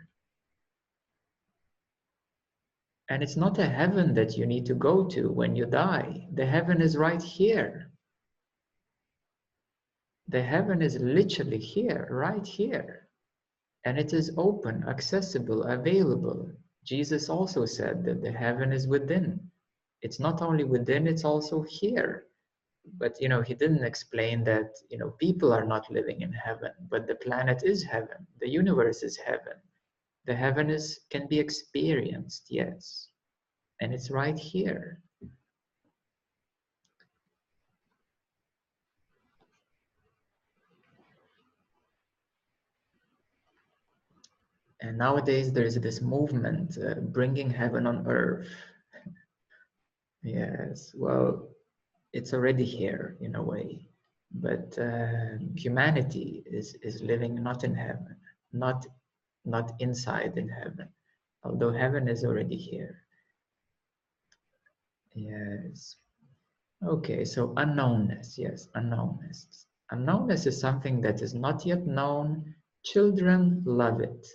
And 3.11 3.23
it's 3.23 3.37
not 3.37 3.59
a 3.59 3.67
heaven 3.67 4.15
that 4.15 4.39
you 4.39 4.47
need 4.47 4.65
to 4.65 4.75
go 4.75 5.05
to 5.09 5.31
when 5.31 5.55
you 5.55 5.67
die. 5.67 6.27
The 6.33 6.47
heaven 6.47 6.81
is 6.81 6.97
right 6.97 7.21
here. 7.23 7.91
The 10.29 10.41
heaven 10.41 10.81
is 10.81 10.97
literally 10.99 11.59
here, 11.59 12.09
right 12.11 12.47
here. 12.47 13.09
And 13.85 13.99
it 13.99 14.15
is 14.15 14.33
open, 14.39 14.83
accessible, 14.89 15.65
available. 15.65 16.51
Jesus 16.85 17.29
also 17.29 17.67
said 17.67 18.07
that 18.07 18.23
the 18.23 18.33
heaven 18.33 18.73
is 18.73 18.89
within. 18.89 19.51
It's 20.01 20.19
not 20.19 20.41
only 20.41 20.65
within, 20.65 21.07
it's 21.07 21.27
also 21.27 21.61
here. 21.61 22.25
But 22.99 23.21
you 23.21 23.29
know, 23.29 23.43
he 23.43 23.55
didn't 23.55 23.85
explain 23.85 24.45
that 24.45 24.77
you 24.89 24.99
know 24.99 25.11
people 25.11 25.53
are 25.53 25.65
not 25.65 25.91
living 25.91 26.23
in 26.23 26.33
heaven, 26.33 26.73
but 26.89 27.07
the 27.07 27.15
planet 27.15 27.63
is 27.65 27.83
heaven, 27.83 28.27
the 28.41 28.49
universe 28.49 29.03
is 29.03 29.17
heaven. 29.17 29.55
The 30.27 30.35
heaven 30.35 30.71
is 30.71 31.01
can 31.11 31.27
be 31.27 31.39
experienced, 31.39 32.47
yes. 32.51 33.09
And 33.81 33.93
it's 33.93 34.11
right 34.11 34.39
here. 34.39 35.01
And 44.83 44.97
nowadays 44.97 45.53
there 45.53 45.65
is 45.65 45.75
this 45.75 46.01
movement 46.01 46.79
uh, 46.79 47.01
bringing 47.01 47.51
heaven 47.51 47.87
on 47.87 48.07
earth. 48.07 48.49
yes, 50.23 50.95
well, 50.97 51.49
it's 52.13 52.33
already 52.33 52.65
here 52.65 53.17
in 53.21 53.35
a 53.37 53.43
way, 53.43 53.87
but 54.33 54.79
uh, 54.79 55.39
humanity 55.57 56.43
is 56.47 56.75
is 56.83 57.03
living 57.03 57.43
not 57.43 57.65
in 57.65 57.75
heaven, 57.75 58.17
not 58.53 58.87
not 59.45 59.73
inside 59.81 60.37
in 60.37 60.49
heaven, 60.49 60.89
although 61.45 61.73
heaven 61.73 62.09
is 62.09 62.25
already 62.25 62.57
here. 62.57 63.03
Yes. 65.15 65.97
Okay, 66.83 67.25
so 67.25 67.49
unknownness, 67.57 68.39
yes, 68.39 68.69
unknownness. 68.75 69.67
Unknownness 69.93 70.47
is 70.47 70.59
something 70.59 71.01
that 71.03 71.21
is 71.21 71.35
not 71.35 71.67
yet 71.67 71.87
known. 71.87 72.55
Children 72.85 73.63
love 73.67 74.01
it. 74.01 74.27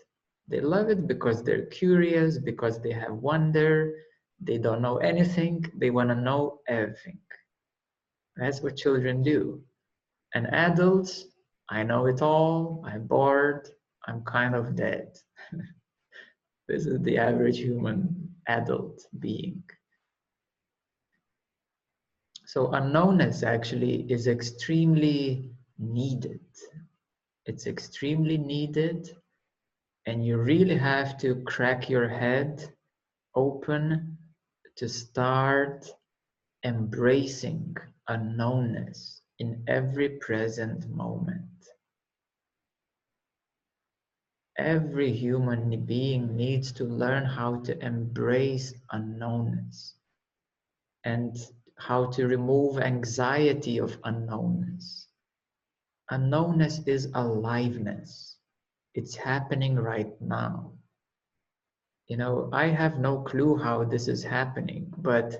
They 0.47 0.61
love 0.61 0.89
it 0.89 1.07
because 1.07 1.43
they're 1.43 1.65
curious, 1.67 2.38
because 2.38 2.79
they 2.81 2.91
have 2.91 3.13
wonder, 3.13 3.95
they 4.39 4.59
don't 4.59 4.81
know 4.81 4.97
anything, 4.97 5.65
they 5.75 5.89
want 5.89 6.09
to 6.09 6.15
know 6.15 6.59
everything. 6.67 7.19
That's 8.38 8.62
what 8.62 8.76
children 8.76 9.24
do. 9.24 9.62
And 10.34 10.48
adults, 10.48 11.26
I 11.69 11.84
know 11.84 12.06
it 12.08 12.21
all, 12.21 12.84
I'm 12.86 13.08
bored, 13.08 13.69
I'm 14.08 14.24
kind 14.24 14.56
of 14.56 14.76
dead. 14.76 15.15
this 16.67 16.86
is 16.86 17.02
the 17.02 17.17
average 17.17 17.60
human 17.60 18.36
adult 18.48 19.02
being. 19.19 19.63
So 22.45 22.67
unknownness 22.67 23.43
actually 23.43 24.12
is 24.12 24.28
extremely 24.28 25.52
needed. 25.80 26.41
It's 27.45 27.67
extremely 27.67 28.38
needed 28.38 29.10
and 30.06 30.26
you 30.26 30.38
really 30.38 30.78
have 30.78 31.17
to 31.17 31.36
crack 31.43 31.89
your 31.89 32.08
head 32.08 32.63
open 33.36 34.17
to 34.78 34.88
start 34.88 35.89
embracing 36.63 37.76
unknownness 38.10 39.22
in 39.39 39.63
every 39.68 40.10
present 40.20 40.88
moment. 40.89 41.46
Every 44.58 45.12
human 45.12 45.86
being 45.86 46.36
needs 46.36 46.72
to 46.74 46.84
learn 46.86 47.26
how 47.26 47.62
to 47.62 47.78
embrace 47.86 48.74
unknownness 48.91 49.94
and 51.04 51.36
how 51.78 52.06
to 52.12 52.28
remove 52.28 52.80
anxiety 52.80 53.80
of 53.80 54.02
unknownness. 54.02 55.06
Unknownness 56.12 56.88
is 56.88 57.10
aliveness 57.13 58.38
it's 58.94 59.15
happening 59.15 59.76
right 59.76 60.20
now. 60.22 60.72
You 62.08 62.18
know, 62.18 62.50
I 62.52 62.68
have 62.68 63.00
no 63.00 63.22
clue 63.22 63.58
how 63.58 63.84
this 63.84 64.08
is 64.08 64.24
happening, 64.24 64.94
but 64.98 65.36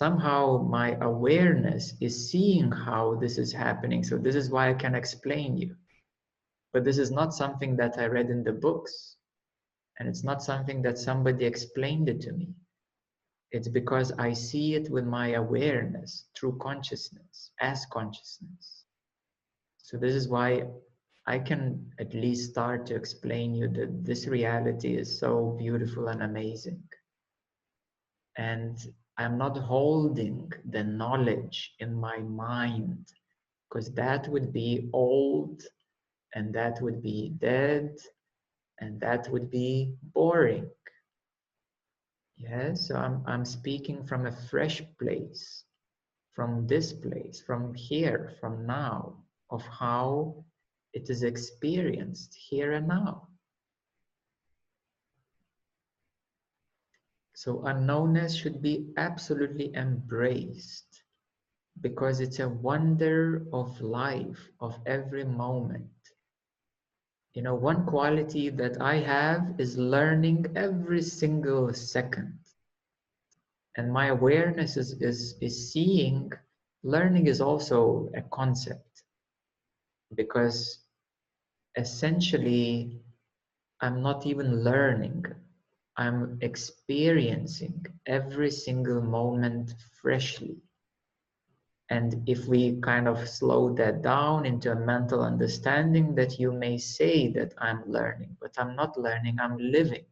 somehow 0.00 0.66
my 0.66 0.96
awareness 1.02 1.92
is 2.00 2.30
seeing 2.30 2.72
how 2.72 3.16
this 3.16 3.36
is 3.36 3.52
happening. 3.52 4.02
So 4.02 4.16
this 4.16 4.34
is 4.34 4.48
why 4.48 4.70
I 4.70 4.74
can 4.74 4.94
explain 4.94 5.58
you. 5.58 5.76
But 6.72 6.84
this 6.84 6.96
is 6.96 7.10
not 7.10 7.34
something 7.34 7.76
that 7.76 7.98
I 7.98 8.06
read 8.06 8.30
in 8.30 8.42
the 8.42 8.52
books. 8.52 9.16
And 9.98 10.08
it's 10.08 10.24
not 10.24 10.42
something 10.42 10.80
that 10.82 10.96
somebody 10.96 11.44
explained 11.44 12.08
it 12.08 12.22
to 12.22 12.32
me. 12.32 12.48
It's 13.52 13.68
because 13.68 14.10
I 14.12 14.32
see 14.32 14.74
it 14.74 14.90
with 14.90 15.04
my 15.04 15.32
awareness 15.32 16.24
through 16.34 16.56
consciousness, 16.62 17.50
as 17.60 17.84
consciousness. 17.92 18.84
So 19.76 19.98
this 19.98 20.14
is 20.14 20.28
why 20.28 20.64
I 21.26 21.38
can 21.40 21.92
at 21.98 22.14
least 22.14 22.52
start 22.52 22.86
to 22.86 22.94
explain 22.94 23.54
you 23.54 23.68
that 23.68 24.02
this 24.06 24.26
reality 24.26 24.96
is 24.96 25.18
so 25.20 25.56
beautiful 25.58 26.08
and 26.08 26.22
amazing. 26.22 26.82
And 28.38 28.78
I'm 29.20 29.36
not 29.36 29.58
holding 29.58 30.50
the 30.70 30.82
knowledge 30.82 31.74
in 31.78 31.92
my 31.92 32.20
mind 32.20 33.06
because 33.68 33.92
that 33.92 34.26
would 34.28 34.50
be 34.50 34.88
old 34.94 35.62
and 36.34 36.54
that 36.54 36.80
would 36.80 37.02
be 37.02 37.34
dead 37.36 37.98
and 38.80 38.98
that 39.00 39.28
would 39.30 39.50
be 39.50 39.92
boring. 40.14 40.70
Yes, 42.38 42.88
so 42.88 42.96
I'm, 42.96 43.22
I'm 43.26 43.44
speaking 43.44 44.06
from 44.06 44.24
a 44.24 44.32
fresh 44.32 44.80
place, 44.98 45.64
from 46.32 46.66
this 46.66 46.94
place, 46.94 47.42
from 47.46 47.74
here, 47.74 48.32
from 48.40 48.64
now, 48.66 49.16
of 49.50 49.60
how 49.66 50.46
it 50.94 51.10
is 51.10 51.24
experienced 51.24 52.34
here 52.34 52.72
and 52.72 52.88
now. 52.88 53.28
So 57.40 57.60
unknownness 57.60 58.36
should 58.36 58.60
be 58.60 58.92
absolutely 58.98 59.74
embraced 59.74 61.04
because 61.80 62.20
it's 62.20 62.38
a 62.38 62.50
wonder 62.50 63.46
of 63.50 63.80
life, 63.80 64.50
of 64.60 64.78
every 64.84 65.24
moment. 65.24 65.88
You 67.32 67.40
know, 67.40 67.54
one 67.54 67.86
quality 67.86 68.50
that 68.50 68.82
I 68.82 68.96
have 68.96 69.58
is 69.58 69.78
learning 69.78 70.52
every 70.54 71.00
single 71.00 71.72
second. 71.72 72.38
And 73.74 73.90
my 73.90 74.08
awareness 74.08 74.76
is, 74.76 75.00
is, 75.00 75.38
is 75.40 75.72
seeing, 75.72 76.30
learning 76.82 77.26
is 77.26 77.40
also 77.40 78.10
a 78.14 78.20
concept 78.20 79.02
because 80.14 80.84
essentially 81.74 83.00
I'm 83.80 84.02
not 84.02 84.26
even 84.26 84.62
learning. 84.62 85.24
I'm 85.96 86.38
experiencing 86.40 87.86
every 88.06 88.50
single 88.50 89.02
moment 89.02 89.74
freshly. 90.00 90.56
And 91.90 92.28
if 92.28 92.46
we 92.46 92.80
kind 92.80 93.08
of 93.08 93.28
slow 93.28 93.74
that 93.74 94.02
down 94.02 94.46
into 94.46 94.72
a 94.72 94.76
mental 94.76 95.22
understanding, 95.22 96.14
that 96.14 96.38
you 96.38 96.52
may 96.52 96.78
say 96.78 97.28
that 97.32 97.54
I'm 97.58 97.82
learning, 97.86 98.36
but 98.40 98.54
I'm 98.58 98.76
not 98.76 98.96
learning, 98.98 99.38
I'm 99.40 99.58
living. 99.58 100.06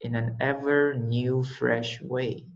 in 0.00 0.14
an 0.16 0.36
ever 0.40 0.94
new, 0.94 1.42
fresh 1.44 2.00
way. 2.02 2.49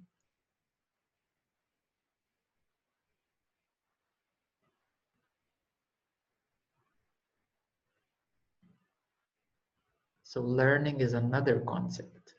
So 10.34 10.42
learning 10.42 11.00
is 11.00 11.12
another 11.12 11.60
concept. 11.60 12.34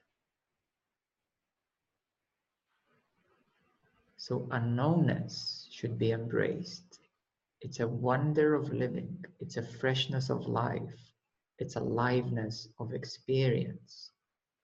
So 4.18 4.50
unknownness 4.52 5.68
should 5.72 5.98
be 5.98 6.12
embraced. 6.12 7.00
It's 7.62 7.80
a 7.80 7.88
wonder 7.88 8.54
of 8.54 8.74
living. 8.74 9.24
It's 9.40 9.56
a 9.56 9.64
freshness 9.64 10.30
of 10.30 10.46
life. 10.46 11.14
It's 11.58 11.78
a 11.78 11.80
liveness 11.80 12.68
of 12.80 12.94
experience. 12.94 14.12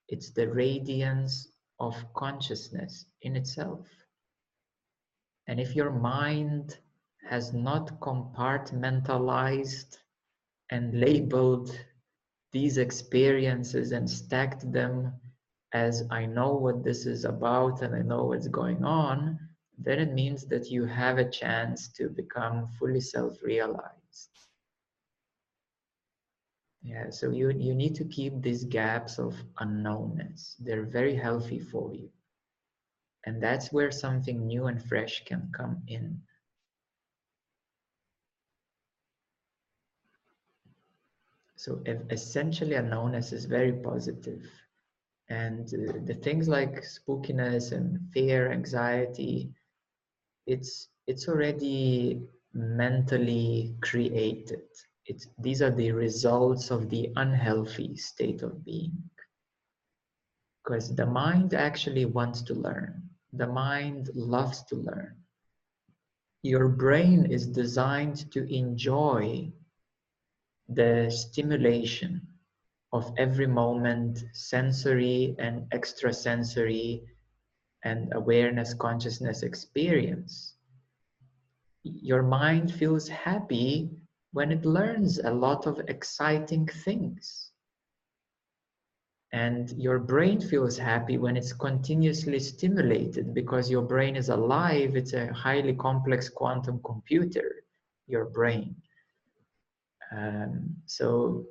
It's 0.10 0.32
the 0.32 0.50
radiance 0.50 1.54
of 1.80 1.96
consciousness 2.14 3.06
in 3.22 3.38
itself. 3.38 3.88
And 5.48 5.58
if 5.58 5.74
your 5.74 5.92
mind 5.92 6.80
has 7.30 7.54
not 7.54 7.98
compartmentalized 8.02 10.00
and 10.70 11.00
labeled 11.00 11.80
these 12.52 12.78
experiences 12.78 13.92
and 13.92 14.10
stacked 14.10 14.72
them 14.72 15.14
as 15.74 16.04
I 16.12 16.26
know 16.26 16.54
what 16.54 16.84
this 16.84 17.06
is 17.06 17.24
about 17.24 17.82
and 17.82 17.96
I 17.96 18.02
know 18.02 18.26
what's 18.26 18.48
going 18.48 18.84
on, 18.84 19.40
then 19.78 20.00
it 20.00 20.14
means 20.14 20.46
that 20.48 20.70
you 20.70 20.86
have 20.86 21.18
a 21.18 21.30
chance 21.30 21.88
to 21.94 22.10
become 22.10 22.68
fully 22.78 23.00
self-realized. 23.00 24.30
Yeah, 26.84 27.10
so 27.10 27.30
you, 27.30 27.52
you 27.52 27.74
need 27.74 27.96
to 27.96 28.06
keep 28.06 28.42
these 28.42 28.64
gaps 28.64 29.20
of 29.20 29.36
unknownness. 29.60 30.56
They're 30.60 30.86
very 30.86 31.16
healthy 31.16 31.60
for 31.60 31.94
you. 31.94 32.10
And 33.26 33.42
that's 33.42 33.72
where 33.72 33.92
something 33.92 34.48
new 34.48 34.66
and 34.66 34.84
fresh 34.84 35.24
can 35.26 35.52
come 35.56 35.84
in. 35.88 36.20
So 41.62 41.80
if 41.86 42.00
essentially, 42.10 42.72
unknownness 42.72 43.32
is 43.32 43.46
very. 43.46 43.72
And 45.30 45.68
uh, 45.68 46.00
the 46.06 46.16
things 46.16 46.50
like 46.50 46.82
spookiness 46.82 47.72
and 47.72 48.00
fear, 48.12 48.52
anxiety, 48.52 49.52
it's 50.48 50.90
it's 51.06 51.30
already 51.30 52.24
mentally 52.56 53.76
created. 53.82 54.64
It's, 55.06 55.28
these 55.38 55.62
are 55.62 55.70
the 55.70 55.92
results 55.92 56.72
of 56.72 56.90
the 56.90 57.12
unhealthy 57.16 57.96
state 57.96 58.42
of 58.42 58.66
being. 58.66 58.98
Because 60.64 60.96
the 60.96 61.06
mind 61.06 61.54
actually 61.54 62.06
wants 62.06 62.42
to 62.42 62.56
learn. 62.56 63.08
The 63.34 63.46
mind 63.46 64.10
loves 64.16 64.64
to 64.64 64.78
learn. 64.78 65.14
Your 66.42 66.70
brain 66.70 67.32
is 67.32 67.46
designed 67.46 68.32
to 68.32 68.52
enjoy 68.52 69.54
the 70.76 71.10
stimulation 71.10 72.22
of 72.94 73.14
every 73.18 73.48
moment, 73.48 74.24
sensory 74.34 75.36
and 75.40 75.66
extrasensory 75.74 77.04
and 77.84 78.12
awareness 78.14 78.74
consciousness 78.74 79.44
experience. 79.44 80.56
Your 81.84 82.22
mind 82.22 82.74
feels 82.74 83.08
happy 83.08 83.90
when 84.34 84.52
it 84.52 84.66
learns 84.66 85.20
a 85.20 85.32
lot 85.32 85.66
of 85.68 85.80
exciting 85.88 86.68
things. 86.68 87.52
And 89.34 89.72
your 89.78 89.98
brain 90.00 90.42
feels 90.42 90.78
happy 90.78 91.18
when 91.18 91.38
it's 91.38 91.54
continuously 91.54 92.40
stimulated 92.40 93.34
because 93.34 93.72
your 93.72 93.82
brain 93.82 94.18
is 94.18 94.30
alive. 94.30 94.96
It's 94.98 95.14
a 95.14 95.32
highly 95.34 95.74
complex 95.74 96.28
quantum 96.28 96.82
computer, 96.84 97.64
your 98.08 98.26
brain. 98.26 98.76
Um, 100.12 100.76
so 100.86 101.46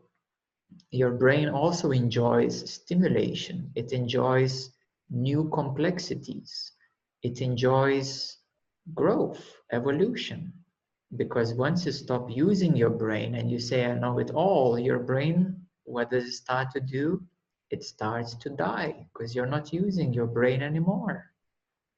your 0.91 1.13
brain 1.13 1.49
also 1.49 1.91
enjoys 1.91 2.71
stimulation. 2.71 3.71
It 3.75 3.93
enjoys 3.93 4.71
new 5.11 5.49
complexities. 5.51 6.73
It 7.23 7.41
enjoys 7.41 8.37
growth, 8.95 9.45
evolution. 9.73 10.53
Because 11.17 11.55
once 11.55 11.87
you 11.87 11.93
stop 11.93 12.31
using 12.31 12.77
your 12.77 12.91
brain 12.91 13.35
and 13.35 13.51
you 13.51 13.59
say, 13.59 13.85
I 13.85 13.95
know 13.99 14.19
it 14.19 14.31
all, 14.31 14.79
your 14.79 15.01
brain, 15.01 15.57
what 15.85 16.11
does 16.11 16.25
it 16.25 16.33
start 16.33 16.71
to 16.73 16.81
do? 16.81 17.23
It 17.71 17.83
starts 17.83 18.35
to 18.37 18.51
die 18.51 19.07
because 19.13 19.35
you're 19.35 19.47
not 19.47 19.73
using 19.73 20.13
your 20.13 20.27
brain 20.27 20.63
anymore. 20.63 21.31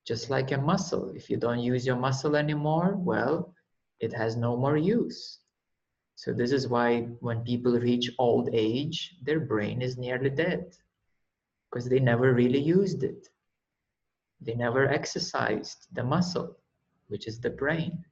Just 0.07 0.31
like 0.31 0.51
a 0.53 0.59
muscle. 0.59 1.13
If 1.15 1.31
you 1.31 1.37
don't 1.37 1.61
use 1.61 1.87
your 1.87 1.97
muscle 1.97 2.37
anymore, 2.37 2.97
well, 2.97 3.55
it 4.01 4.13
has 4.15 4.37
no 4.37 4.57
more 4.57 4.77
use. 4.77 5.42
So 6.15 6.33
this 6.33 6.53
is 6.53 6.69
why 6.69 7.03
when 7.21 7.43
people 7.43 7.79
reach 7.79 8.11
old 8.19 8.51
age, 8.53 9.17
their 9.23 9.41
brain 9.41 9.83
is 9.83 9.97
nearly 9.97 10.31
dead 10.31 10.77
because 11.71 11.89
they 11.89 12.01
never 12.01 12.35
really 12.35 12.61
used 12.61 13.03
it. 13.03 13.29
They 14.41 14.55
never 14.55 14.89
exercised 14.89 15.89
the 15.93 16.05
muscle, 16.05 16.57
which 17.09 17.27
is 17.27 17.41
the 17.41 17.51
brain. 17.51 18.05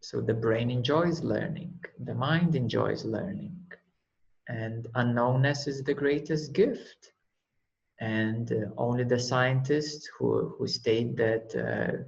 So 0.00 0.20
the 0.20 0.34
brain 0.34 0.70
enjoys 0.70 1.22
learning, 1.22 1.80
the 1.98 2.14
mind 2.14 2.54
enjoys 2.54 3.04
learning, 3.04 3.56
and 4.48 4.86
unknownness 4.94 5.66
is 5.66 5.82
the 5.82 5.94
greatest 5.94 6.52
gift. 6.52 7.12
And 8.00 8.52
uh, 8.52 8.70
only 8.76 9.02
the 9.02 9.18
scientists 9.18 10.08
who, 10.16 10.54
who 10.56 10.68
state 10.68 11.16
that, 11.16 11.54
uh, 11.56 12.04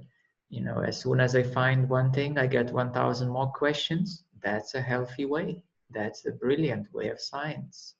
you 0.49 0.61
know, 0.61 0.79
as 0.79 1.01
soon 1.01 1.19
as 1.19 1.35
I 1.35 1.43
find 1.43 1.89
one 1.89 2.13
thing, 2.13 2.37
I 2.37 2.47
get 2.47 2.71
1,000 2.71 3.27
more 3.27 3.51
questions 3.51 4.23
that's 4.43 4.75
a 4.75 4.81
healthy 4.81 5.25
way. 5.25 5.63
That's 5.89 6.25
a 6.25 6.31
brilliant 6.31 6.93
way 6.93 7.09
of 7.09 7.19
science. 7.19 7.95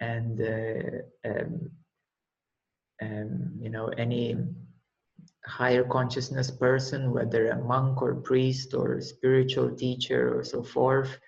And, 0.00 0.40
uh, 0.40 1.28
um, 1.28 1.70
um, 3.02 3.52
you 3.60 3.70
know, 3.70 3.88
any 3.88 4.36
higher 5.46 5.84
consciousness 5.84 6.50
person, 6.50 7.12
whether 7.12 7.48
a 7.48 7.62
monk 7.64 8.02
or 8.02 8.14
priest 8.16 8.74
or 8.74 9.00
spiritual 9.00 9.70
teacher 9.74 10.38
or 10.38 10.44
so 10.44 10.62
forth, 10.62 11.18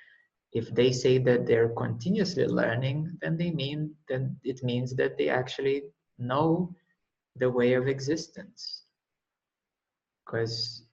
if 0.52 0.68
they 0.74 0.92
say 0.92 1.18
that 1.18 1.46
they're 1.46 1.70
continuously 1.70 2.46
learning, 2.46 3.18
then 3.22 3.36
they 3.38 3.50
mean 3.50 3.94
then 4.08 4.36
it 4.44 4.62
means 4.62 4.94
that 4.96 5.16
they 5.16 5.28
actually 5.28 5.82
know 6.18 6.74
the 7.36 7.48
way 7.48 7.72
of 7.72 7.88
existence. 7.88 8.84
Because 10.24 10.84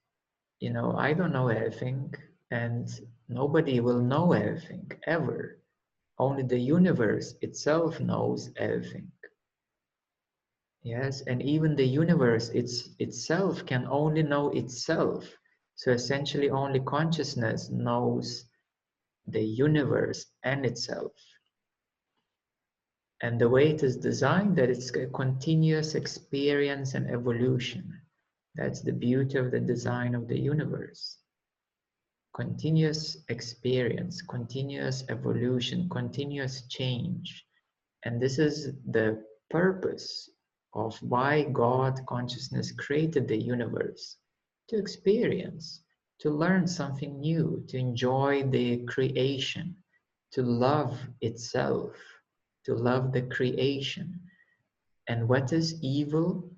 you 0.59 0.71
know, 0.71 0.95
I 0.97 1.13
don't 1.13 1.33
know 1.33 1.49
everything 1.49 2.13
and 2.51 2.89
nobody 3.27 3.79
will 3.79 4.01
know 4.01 4.33
everything 4.33 4.91
ever. 5.05 5.59
Only 6.17 6.43
the 6.43 6.59
universe 6.59 7.35
itself 7.41 7.99
knows 7.99 8.49
everything. 8.57 9.11
Yes, 10.81 11.21
and 11.21 11.41
even 11.41 11.75
the 11.75 11.85
universe 11.85 12.49
it's, 12.49 12.89
itself 12.99 13.65
can 13.65 13.85
only 13.87 14.23
know 14.23 14.49
itself. 14.49 15.25
So 15.75 15.91
essentially, 15.91 16.49
only 16.49 16.79
consciousness 16.81 17.69
knows 17.69 18.45
the 19.27 19.43
universe 19.43 20.25
and 20.43 20.65
itself. 20.65 21.13
And 23.21 23.39
the 23.39 23.49
way 23.49 23.69
it 23.69 23.83
is 23.83 23.97
designed, 23.97 24.55
that 24.57 24.69
it's 24.69 24.89
a 24.95 25.07
continuous 25.07 25.95
experience 25.95 26.95
and 26.95 27.09
evolution. 27.09 27.93
That's 28.55 28.81
the 28.81 28.93
beauty 28.93 29.37
of 29.37 29.51
the 29.51 29.59
design 29.59 30.15
of 30.15 30.27
the 30.27 30.39
universe 30.39 31.18
continuous 32.39 33.17
experience, 33.27 34.21
continuous 34.21 35.03
evolution, 35.09 35.89
continuous 35.89 36.61
change. 36.69 37.45
And 38.05 38.21
this 38.21 38.39
is 38.39 38.71
the 38.91 39.21
purpose 39.49 40.29
of 40.73 40.95
why 41.01 41.43
God 41.51 41.99
consciousness 42.07 42.71
created 42.71 43.27
the 43.27 43.37
universe 43.37 44.15
to 44.69 44.77
experience, 44.77 45.81
to 46.21 46.29
learn 46.29 46.65
something 46.65 47.19
new, 47.19 47.61
to 47.67 47.77
enjoy 47.77 48.43
the 48.43 48.85
creation, 48.85 49.75
to 50.31 50.41
love 50.41 50.97
itself, 51.19 51.91
to 52.63 52.73
love 52.73 53.11
the 53.11 53.23
creation. 53.23 54.17
And 55.09 55.27
what 55.27 55.51
is 55.51 55.83
evil? 55.83 56.49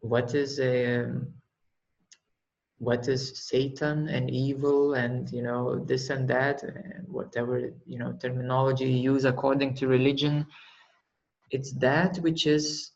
What 0.00 0.34
is 0.34 0.58
a 0.58 1.04
um, 1.04 1.34
what 2.78 3.08
is 3.08 3.48
Satan 3.48 4.08
and 4.08 4.30
evil 4.30 4.94
and 4.94 5.30
you 5.32 5.42
know 5.42 5.84
this 5.84 6.10
and 6.10 6.28
that 6.28 6.62
and 6.62 7.06
whatever 7.08 7.72
you 7.86 7.98
know 7.98 8.12
terminology 8.20 8.84
you 8.84 9.12
use 9.12 9.24
according 9.24 9.74
to 9.74 9.88
religion 9.88 10.46
it's 11.50 11.72
that 11.72 12.16
which 12.18 12.46
is 12.46 12.92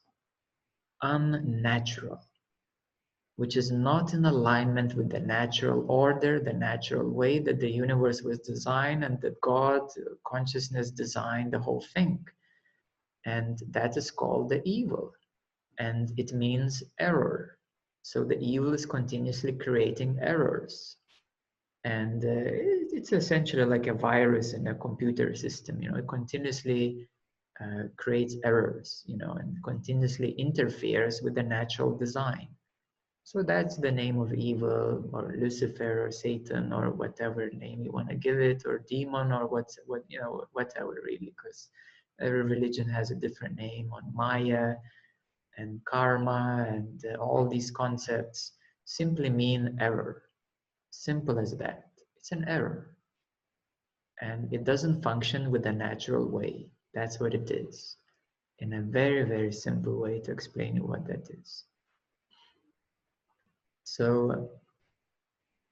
unnatural 1.03 2.21
which 3.37 3.57
is 3.57 3.73
not 3.73 4.13
in 4.13 4.25
alignment 4.25 4.95
with 4.95 5.11
the 5.11 5.19
natural 5.19 5.85
order 5.91 6.39
the 6.39 6.53
natural 6.53 7.09
way 7.11 7.41
that 7.41 7.59
the 7.59 7.71
universe 7.71 8.23
was 8.23 8.39
designed 8.39 9.03
and 9.03 9.21
that 9.21 9.41
god 9.41 9.83
consciousness 10.25 10.91
designed 10.91 11.53
the 11.53 11.59
whole 11.59 11.85
thing. 11.95 12.25
And 13.25 13.59
that 13.71 13.97
is 13.97 14.11
called 14.11 14.49
the 14.49 14.63
evil. 14.65 15.13
And 15.79 16.13
it 16.17 16.33
means 16.33 16.83
error 16.99 17.59
so 18.03 18.25
the 18.25 18.39
evil 18.39 18.75
is 18.75 18.85
continuously 18.85 19.53
creating 19.53 20.19
errors. 20.21 20.97
And 21.85 22.25
uh, 22.25 22.83
it's 22.93 23.13
essentially 23.13 23.65
like 23.65 23.87
a 23.87 23.95
virus 23.95 24.53
in 24.53 24.67
a 24.69 24.75
computer 24.75 25.35
system 25.35 25.83
you 25.83 25.91
know 25.91 25.97
it 25.97 26.07
continuously 26.07 27.09
uh, 27.61 27.85
creates 27.97 28.37
errors 28.45 29.03
you 29.07 29.17
know 29.17 29.33
and 29.33 29.57
continuously 29.65 30.31
interferes 30.33 31.23
with 31.23 31.35
the 31.35 31.43
natural 31.43 31.97
design. 31.97 32.49
So 33.25 33.43
that's 33.43 33.77
the 33.77 33.91
name 33.91 34.21
of 34.21 34.35
evil 34.35 35.09
or 35.13 35.35
lucifer 35.39 36.07
or 36.07 36.11
satan 36.11 36.73
or 36.73 36.91
whatever 36.91 37.51
name 37.51 37.83
you 37.83 37.93
want 37.93 38.09
to 38.09 38.17
give 38.17 38.39
it 38.39 38.65
or 38.67 38.85
demon 38.89 39.33
or 39.33 39.47
what's 39.47 39.79
what 39.87 40.03
you 40.09 40.21
know 40.21 40.45
whatever 40.53 40.95
really 41.05 41.33
because 41.37 41.69
every 42.21 42.43
religion 42.43 42.89
has 42.89 43.11
a 43.11 43.17
different 43.25 43.57
name 43.57 43.91
on 43.93 44.03
maya 44.13 44.75
and 45.57 45.85
karma 45.85 46.67
and 46.69 47.05
uh, 47.07 47.17
all 47.21 47.49
these 47.49 47.71
concepts 47.71 48.53
simply 48.85 49.31
mean 49.31 49.77
error. 49.81 50.23
Simple 50.91 51.39
as 51.39 51.57
that. 51.59 51.89
It's 52.17 52.33
an 52.33 52.45
error. 52.49 52.97
And 54.21 54.53
it 54.53 54.65
doesn't 54.65 55.03
function 55.03 55.51
with 55.51 55.67
a 55.67 55.73
natural 55.73 56.29
way. 56.29 56.69
That's 56.95 57.19
what 57.19 57.35
it 57.35 57.51
is. 57.51 57.97
In 58.59 58.75
a 58.75 58.81
very 58.83 59.25
very 59.25 59.53
simple 59.53 60.01
way 60.01 60.21
to 60.21 60.31
explain 60.31 60.87
what 60.87 61.07
that 61.07 61.29
is. 61.31 61.65
So 63.85 64.51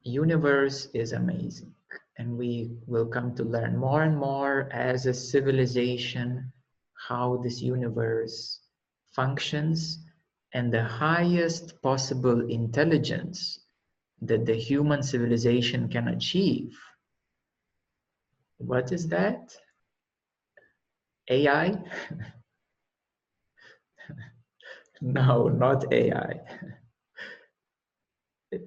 universe 0.02 0.88
is 0.94 1.12
amazing. 1.12 1.74
And 2.18 2.36
we 2.36 2.76
will 2.86 3.06
come 3.06 3.34
to 3.36 3.44
learn 3.44 3.76
more 3.76 4.02
and 4.02 4.16
more 4.16 4.68
as 4.72 5.06
a 5.06 5.14
civilization 5.14 6.52
how 7.08 7.38
this 7.42 7.62
universe 7.62 8.59
functions 9.20 9.98
and 10.54 10.72
the 10.72 10.82
highest 10.82 11.82
possible 11.82 12.40
intelligence 12.48 13.60
that 14.28 14.46
the 14.46 14.54
human 14.54 15.02
civilization 15.02 15.88
can 15.88 16.08
achieve. 16.08 16.72
What 18.58 18.92
is 18.92 19.08
that? 19.08 19.54
AI? 21.28 21.66
no, 25.00 25.48
not 25.48 25.92
AI. 25.92 26.40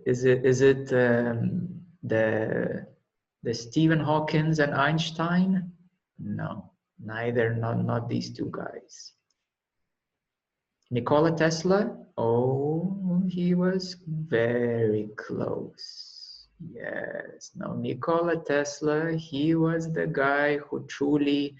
Is 0.05 0.23
it 0.23 0.45
is 0.45 0.61
it 0.61 0.93
um, 0.93 1.81
the 2.03 2.87
the 3.43 3.53
Stephen 3.53 3.99
Hawkins 3.99 4.59
and 4.59 4.73
Einstein? 4.73 5.71
No, 6.17 6.71
neither. 6.99 7.53
Not 7.53 7.77
not 7.91 8.07
these 8.07 8.29
two 8.37 8.49
guys. 8.61 9.13
Nikola 10.91 11.35
Tesla, 11.35 11.97
oh, 12.17 13.23
he 13.27 13.55
was 13.55 13.95
very 14.07 15.09
close. 15.15 16.47
Yes, 16.71 17.51
now 17.55 17.73
Nikola 17.73 18.43
Tesla, 18.43 19.11
he 19.13 19.55
was 19.55 19.91
the 19.91 20.07
guy 20.07 20.57
who 20.57 20.85
truly, 20.87 21.55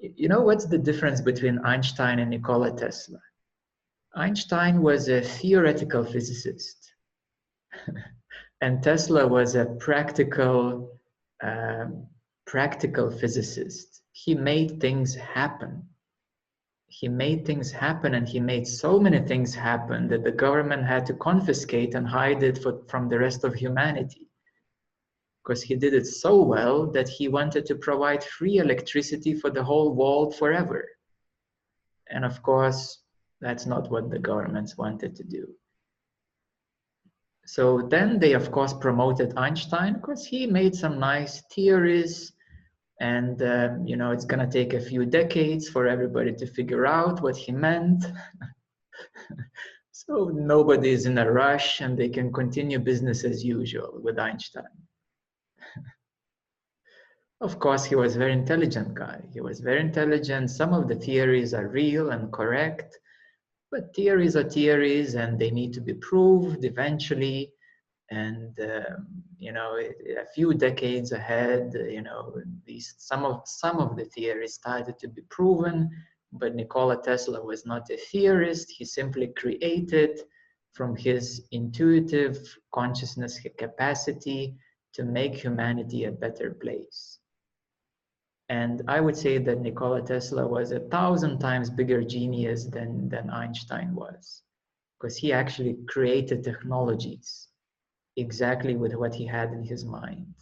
you 0.00 0.28
know, 0.28 0.42
what's 0.42 0.66
the 0.66 0.78
difference 0.78 1.20
between 1.20 1.58
Einstein 1.64 2.18
and 2.18 2.30
Nikola 2.30 2.76
Tesla? 2.76 3.18
Einstein 4.14 4.80
was 4.80 5.08
a 5.08 5.20
theoretical 5.20 6.04
physicist, 6.04 6.92
and 8.60 8.82
Tesla 8.82 9.26
was 9.26 9.56
a 9.56 9.66
practical, 9.80 11.00
um, 11.42 12.06
practical 12.46 13.10
physicist. 13.10 14.02
He 14.12 14.34
made 14.34 14.80
things 14.80 15.14
happen 15.14 15.88
he 16.88 17.08
made 17.08 17.44
things 17.44 17.72
happen 17.72 18.14
and 18.14 18.28
he 18.28 18.40
made 18.40 18.66
so 18.66 19.00
many 19.00 19.20
things 19.20 19.54
happen 19.54 20.08
that 20.08 20.22
the 20.22 20.32
government 20.32 20.84
had 20.84 21.06
to 21.06 21.14
confiscate 21.14 21.94
and 21.94 22.06
hide 22.06 22.42
it 22.42 22.58
for, 22.62 22.82
from 22.88 23.08
the 23.08 23.18
rest 23.18 23.44
of 23.44 23.54
humanity. 23.54 24.28
Because 25.42 25.62
he 25.62 25.74
did 25.74 25.92
it 25.92 26.06
so 26.06 26.40
well 26.40 26.86
that 26.92 27.08
he 27.08 27.28
wanted 27.28 27.66
to 27.66 27.74
provide 27.74 28.22
free 28.22 28.58
electricity 28.58 29.34
for 29.34 29.50
the 29.50 29.62
whole 29.62 29.94
world 29.94 30.36
forever. 30.36 30.88
And 32.08 32.24
of 32.24 32.42
course 32.42 33.00
that's 33.40 33.66
not 33.66 33.90
what 33.90 34.10
the 34.10 34.18
governments 34.18 34.78
wanted 34.78 35.16
to 35.16 35.24
do. 35.24 35.54
So 37.46 37.82
then 37.90 38.18
they 38.18 38.32
of 38.32 38.50
course 38.50 38.72
promoted 38.72 39.36
einstein 39.36 39.94
because 39.94 40.24
he 40.24 40.46
made 40.46 40.74
some 40.74 40.98
nice 40.98 41.42
theories 41.52 42.32
and 43.00 43.42
um, 43.42 43.86
you 43.86 43.96
know 43.96 44.10
it's 44.12 44.24
going 44.24 44.44
to 44.44 44.50
take 44.50 44.74
a 44.74 44.80
few 44.80 45.04
decades 45.04 45.68
for 45.68 45.86
everybody 45.86 46.32
to 46.32 46.46
figure 46.46 46.86
out 46.86 47.22
what 47.22 47.36
he 47.36 47.52
meant. 47.52 48.04
So 49.96 50.24
nobody 50.34 50.90
is 50.90 51.06
in 51.06 51.16
a 51.16 51.30
rush 51.30 51.80
and 51.80 51.96
they 51.96 52.08
can 52.08 52.30
continue 52.32 52.78
business 52.80 53.24
as 53.24 53.44
usual 53.44 54.00
with 54.02 54.18
einstein. 54.18 54.64
Of 57.40 57.58
course 57.58 57.84
he 57.84 57.94
was 57.94 58.16
a 58.16 58.18
very 58.18 58.32
intelligent 58.32 58.92
guy. 58.92 59.22
He 59.32 59.40
was 59.40 59.60
very 59.60 59.80
intelligent. 59.80 60.50
Some 60.50 60.74
of 60.74 60.88
the 60.88 60.96
theories 60.96 61.54
are 61.54 61.68
real 61.68 62.10
and 62.10 62.30
correct 62.32 62.98
but 63.74 63.92
theories 63.92 64.36
are 64.36 64.48
theories 64.48 65.16
and 65.16 65.36
they 65.36 65.50
need 65.50 65.72
to 65.72 65.80
be 65.80 65.94
proved 65.94 66.64
eventually 66.64 67.52
and 68.10 68.58
um, 68.60 69.06
you 69.38 69.52
know 69.52 69.76
a 69.78 70.26
few 70.34 70.52
decades 70.52 71.12
ahead 71.12 71.72
you 71.88 72.02
know 72.02 72.34
these 72.66 72.94
some 72.98 73.24
of 73.24 73.42
some 73.46 73.78
of 73.78 73.96
the 73.96 74.04
theories 74.04 74.54
started 74.54 74.98
to 74.98 75.08
be 75.08 75.22
proven 75.30 75.90
but 76.32 76.54
nikola 76.54 77.00
tesla 77.00 77.42
was 77.42 77.64
not 77.64 77.88
a 77.90 77.96
theorist. 77.96 78.70
He 78.70 78.84
simply 78.84 79.28
created 79.28 80.20
from 80.72 80.96
his 80.96 81.46
intuitive 81.52 82.36
consciousness 82.72 83.38
capacity 83.56 84.56
to 84.94 85.04
make 85.04 85.34
humanity 85.34 86.04
a 86.04 86.10
better 86.10 86.50
place. 86.50 87.20
And 88.48 88.82
i 88.88 89.00
would 89.00 89.16
say 89.16 89.38
that 89.38 89.60
nikola 89.60 90.02
tesla 90.02 90.46
was 90.46 90.72
a 90.72 90.80
thousand 90.80 91.38
times 91.38 91.70
bigger 91.70 92.02
genius 92.02 92.66
than 92.66 93.08
than 93.08 93.30
einstein 93.30 93.94
was 93.94 94.42
because 94.98 95.16
he 95.16 95.32
actually 95.32 95.78
created 95.88 96.42
technologies 96.44 97.48
exactly 98.16 98.76
with 98.76 98.94
what 98.94 99.14
he 99.14 99.26
had 99.26 99.52
in 99.52 99.62
his 99.62 99.84
mind. 99.84 100.34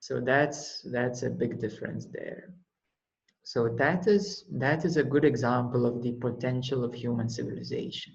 So 0.00 0.20
that's 0.20 0.82
that's 0.92 1.22
a 1.22 1.30
big 1.30 1.58
difference 1.60 2.06
there. 2.06 2.50
So 3.42 3.68
that 3.78 4.06
is 4.06 4.44
that 4.52 4.84
is 4.84 4.96
a 4.96 5.04
good 5.04 5.24
example 5.24 5.86
of 5.86 6.02
the 6.02 6.12
potential 6.12 6.84
of 6.84 6.94
human 6.94 7.28
civilization. 7.28 8.14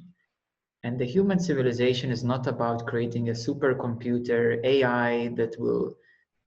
And 0.84 1.00
the 1.00 1.06
human 1.06 1.40
civilization 1.40 2.12
is 2.12 2.24
not 2.24 2.48
about 2.48 2.86
creating 2.88 3.30
a 3.30 3.34
supercomputer 3.34 4.64
ai 4.64 5.30
that 5.36 5.56
will 5.60 5.96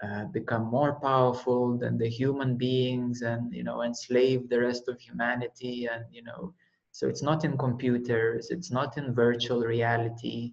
uh, 0.02 0.24
become 0.26 0.64
more 0.64 0.94
powerful 1.00 1.76
than 1.76 1.98
the 1.98 2.08
human 2.08 2.56
beings 2.56 3.22
and 3.22 3.52
you 3.52 3.64
know 3.64 3.82
enslave 3.82 4.48
the 4.48 4.60
rest 4.60 4.88
of 4.88 5.00
humanity 5.00 5.88
and 5.92 6.04
you 6.12 6.22
know 6.22 6.52
so 6.92 7.08
it's 7.08 7.22
not 7.22 7.44
in 7.44 7.56
computers 7.56 8.50
it's 8.50 8.70
not 8.70 8.96
in 8.96 9.14
virtual 9.14 9.62
reality 9.62 10.52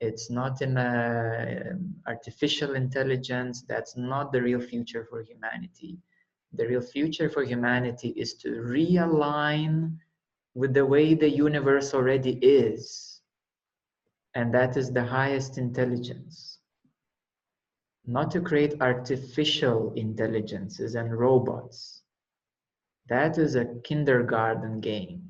it's 0.00 0.30
not 0.30 0.60
in 0.60 0.76
a, 0.76 1.70
um, 1.72 1.94
artificial 2.06 2.74
intelligence. 2.74 3.62
That's 3.62 3.96
not 3.96 4.32
the 4.32 4.42
real 4.42 4.60
future 4.60 5.06
for 5.08 5.22
humanity. 5.22 5.98
The 6.52 6.66
real 6.66 6.82
future 6.82 7.28
for 7.28 7.42
humanity 7.42 8.10
is 8.16 8.34
to 8.34 8.48
realign 8.50 9.96
with 10.54 10.74
the 10.74 10.86
way 10.86 11.14
the 11.14 11.28
universe 11.28 11.94
already 11.94 12.34
is. 12.42 13.20
And 14.34 14.52
that 14.54 14.76
is 14.76 14.92
the 14.92 15.04
highest 15.04 15.58
intelligence. 15.58 16.58
Not 18.06 18.30
to 18.32 18.40
create 18.40 18.80
artificial 18.80 19.92
intelligences 19.94 20.94
and 20.94 21.16
robots. 21.16 22.02
That 23.08 23.38
is 23.38 23.54
a 23.54 23.66
kindergarten 23.84 24.80
game 24.80 25.23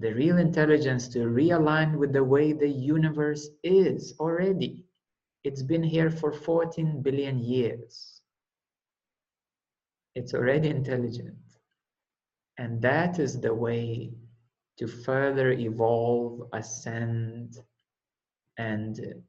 the 0.00 0.14
real 0.14 0.38
intelligence 0.38 1.08
to 1.08 1.18
realign 1.20 1.96
with 1.96 2.12
the 2.12 2.24
way 2.24 2.54
the 2.54 2.68
universe 2.68 3.50
is 3.62 4.14
already. 4.18 4.86
It's 5.44 5.62
been 5.62 5.82
here 5.82 6.10
for 6.10 6.32
14 6.32 7.02
billion 7.02 7.38
years. 7.38 8.22
It's 10.14 10.32
already 10.32 10.70
intelligent. 10.70 11.36
And 12.56 12.80
that 12.80 13.18
is 13.18 13.40
the 13.40 13.54
way 13.54 14.12
to 14.78 14.86
further 14.86 15.52
evolve, 15.52 16.48
ascend, 16.54 17.58
and 18.56 19.22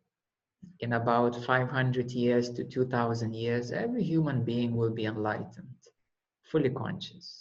in 0.80 0.93
about 0.93 1.36
500 1.43 2.11
years 2.11 2.49
to 2.51 2.63
2000 2.63 3.34
years, 3.34 3.72
every 3.72 4.03
human 4.03 4.43
being 4.43 4.76
will 4.78 4.91
be 4.91 5.05
enlightened, 5.05 5.76
fully 6.43 6.69
conscious 6.69 7.41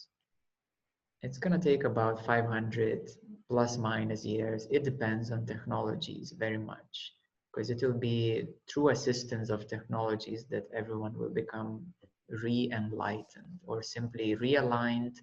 it's 1.22 1.38
going 1.38 1.58
to 1.58 1.68
take 1.68 1.84
about 1.84 2.24
500 2.24 3.10
plus 3.48 3.76
minus 3.76 4.24
years. 4.24 4.66
It 4.70 4.84
depends 4.84 5.30
on 5.30 5.46
technologies 5.46 6.32
very 6.38 6.58
much 6.58 7.14
because 7.52 7.70
it 7.70 7.82
will 7.82 7.98
be 7.98 8.46
through 8.68 8.90
assistance 8.90 9.50
of 9.50 9.66
technologies 9.66 10.46
that 10.50 10.68
everyone 10.74 11.16
will 11.18 11.30
become 11.30 11.84
re-enlightened 12.28 13.58
or 13.66 13.82
simply 13.82 14.36
realigned 14.36 15.16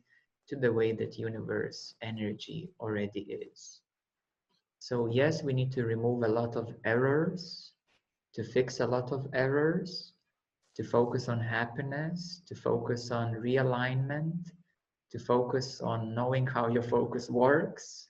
to 0.50 0.56
the 0.56 0.72
way 0.72 0.92
that 0.92 1.18
universe 1.18 1.96
energy 2.02 2.70
already 2.80 3.22
is. 3.22 3.82
So 4.80 5.08
yes, 5.08 5.42
we 5.44 5.54
need 5.54 5.72
to 5.74 5.86
remove 5.86 6.24
a 6.24 6.28
lot 6.28 6.56
of 6.56 6.74
errors, 6.86 7.72
to 8.34 8.44
fix 8.44 8.80
a 8.80 8.88
lot 8.88 9.12
of 9.12 9.28
errors, 9.34 10.14
to 10.76 10.84
focus 10.84 11.28
on 11.28 11.40
happiness, 11.40 12.42
to 12.48 12.56
focus 12.56 13.10
on 13.10 13.34
realignment, 13.34 14.52
to 15.12 15.20
focus 15.20 15.82
on 15.82 16.14
knowing 16.14 16.46
how 16.46 16.68
your 16.68 16.84
focus 16.84 17.30
works, 17.30 18.10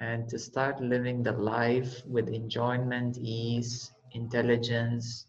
and 0.00 0.28
to 0.28 0.38
start 0.38 0.80
living 0.80 1.22
the 1.22 1.32
life 1.32 2.02
with 2.06 2.28
enjoyment, 2.28 3.18
ease, 3.18 3.92
intelligence, 4.12 5.26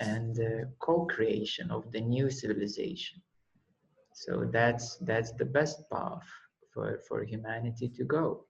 and 0.00 0.38
uh, 0.38 0.66
co-creation 0.80 1.70
of 1.70 1.90
the 1.92 2.00
new 2.00 2.30
civilization. 2.30 3.22
So 4.14 4.48
that's 4.50 4.96
that's 4.98 5.32
the 5.32 5.44
best 5.44 5.82
path 5.90 6.26
for, 6.72 7.00
for 7.06 7.22
humanity 7.22 7.88
to 7.96 8.04
go. 8.04 8.45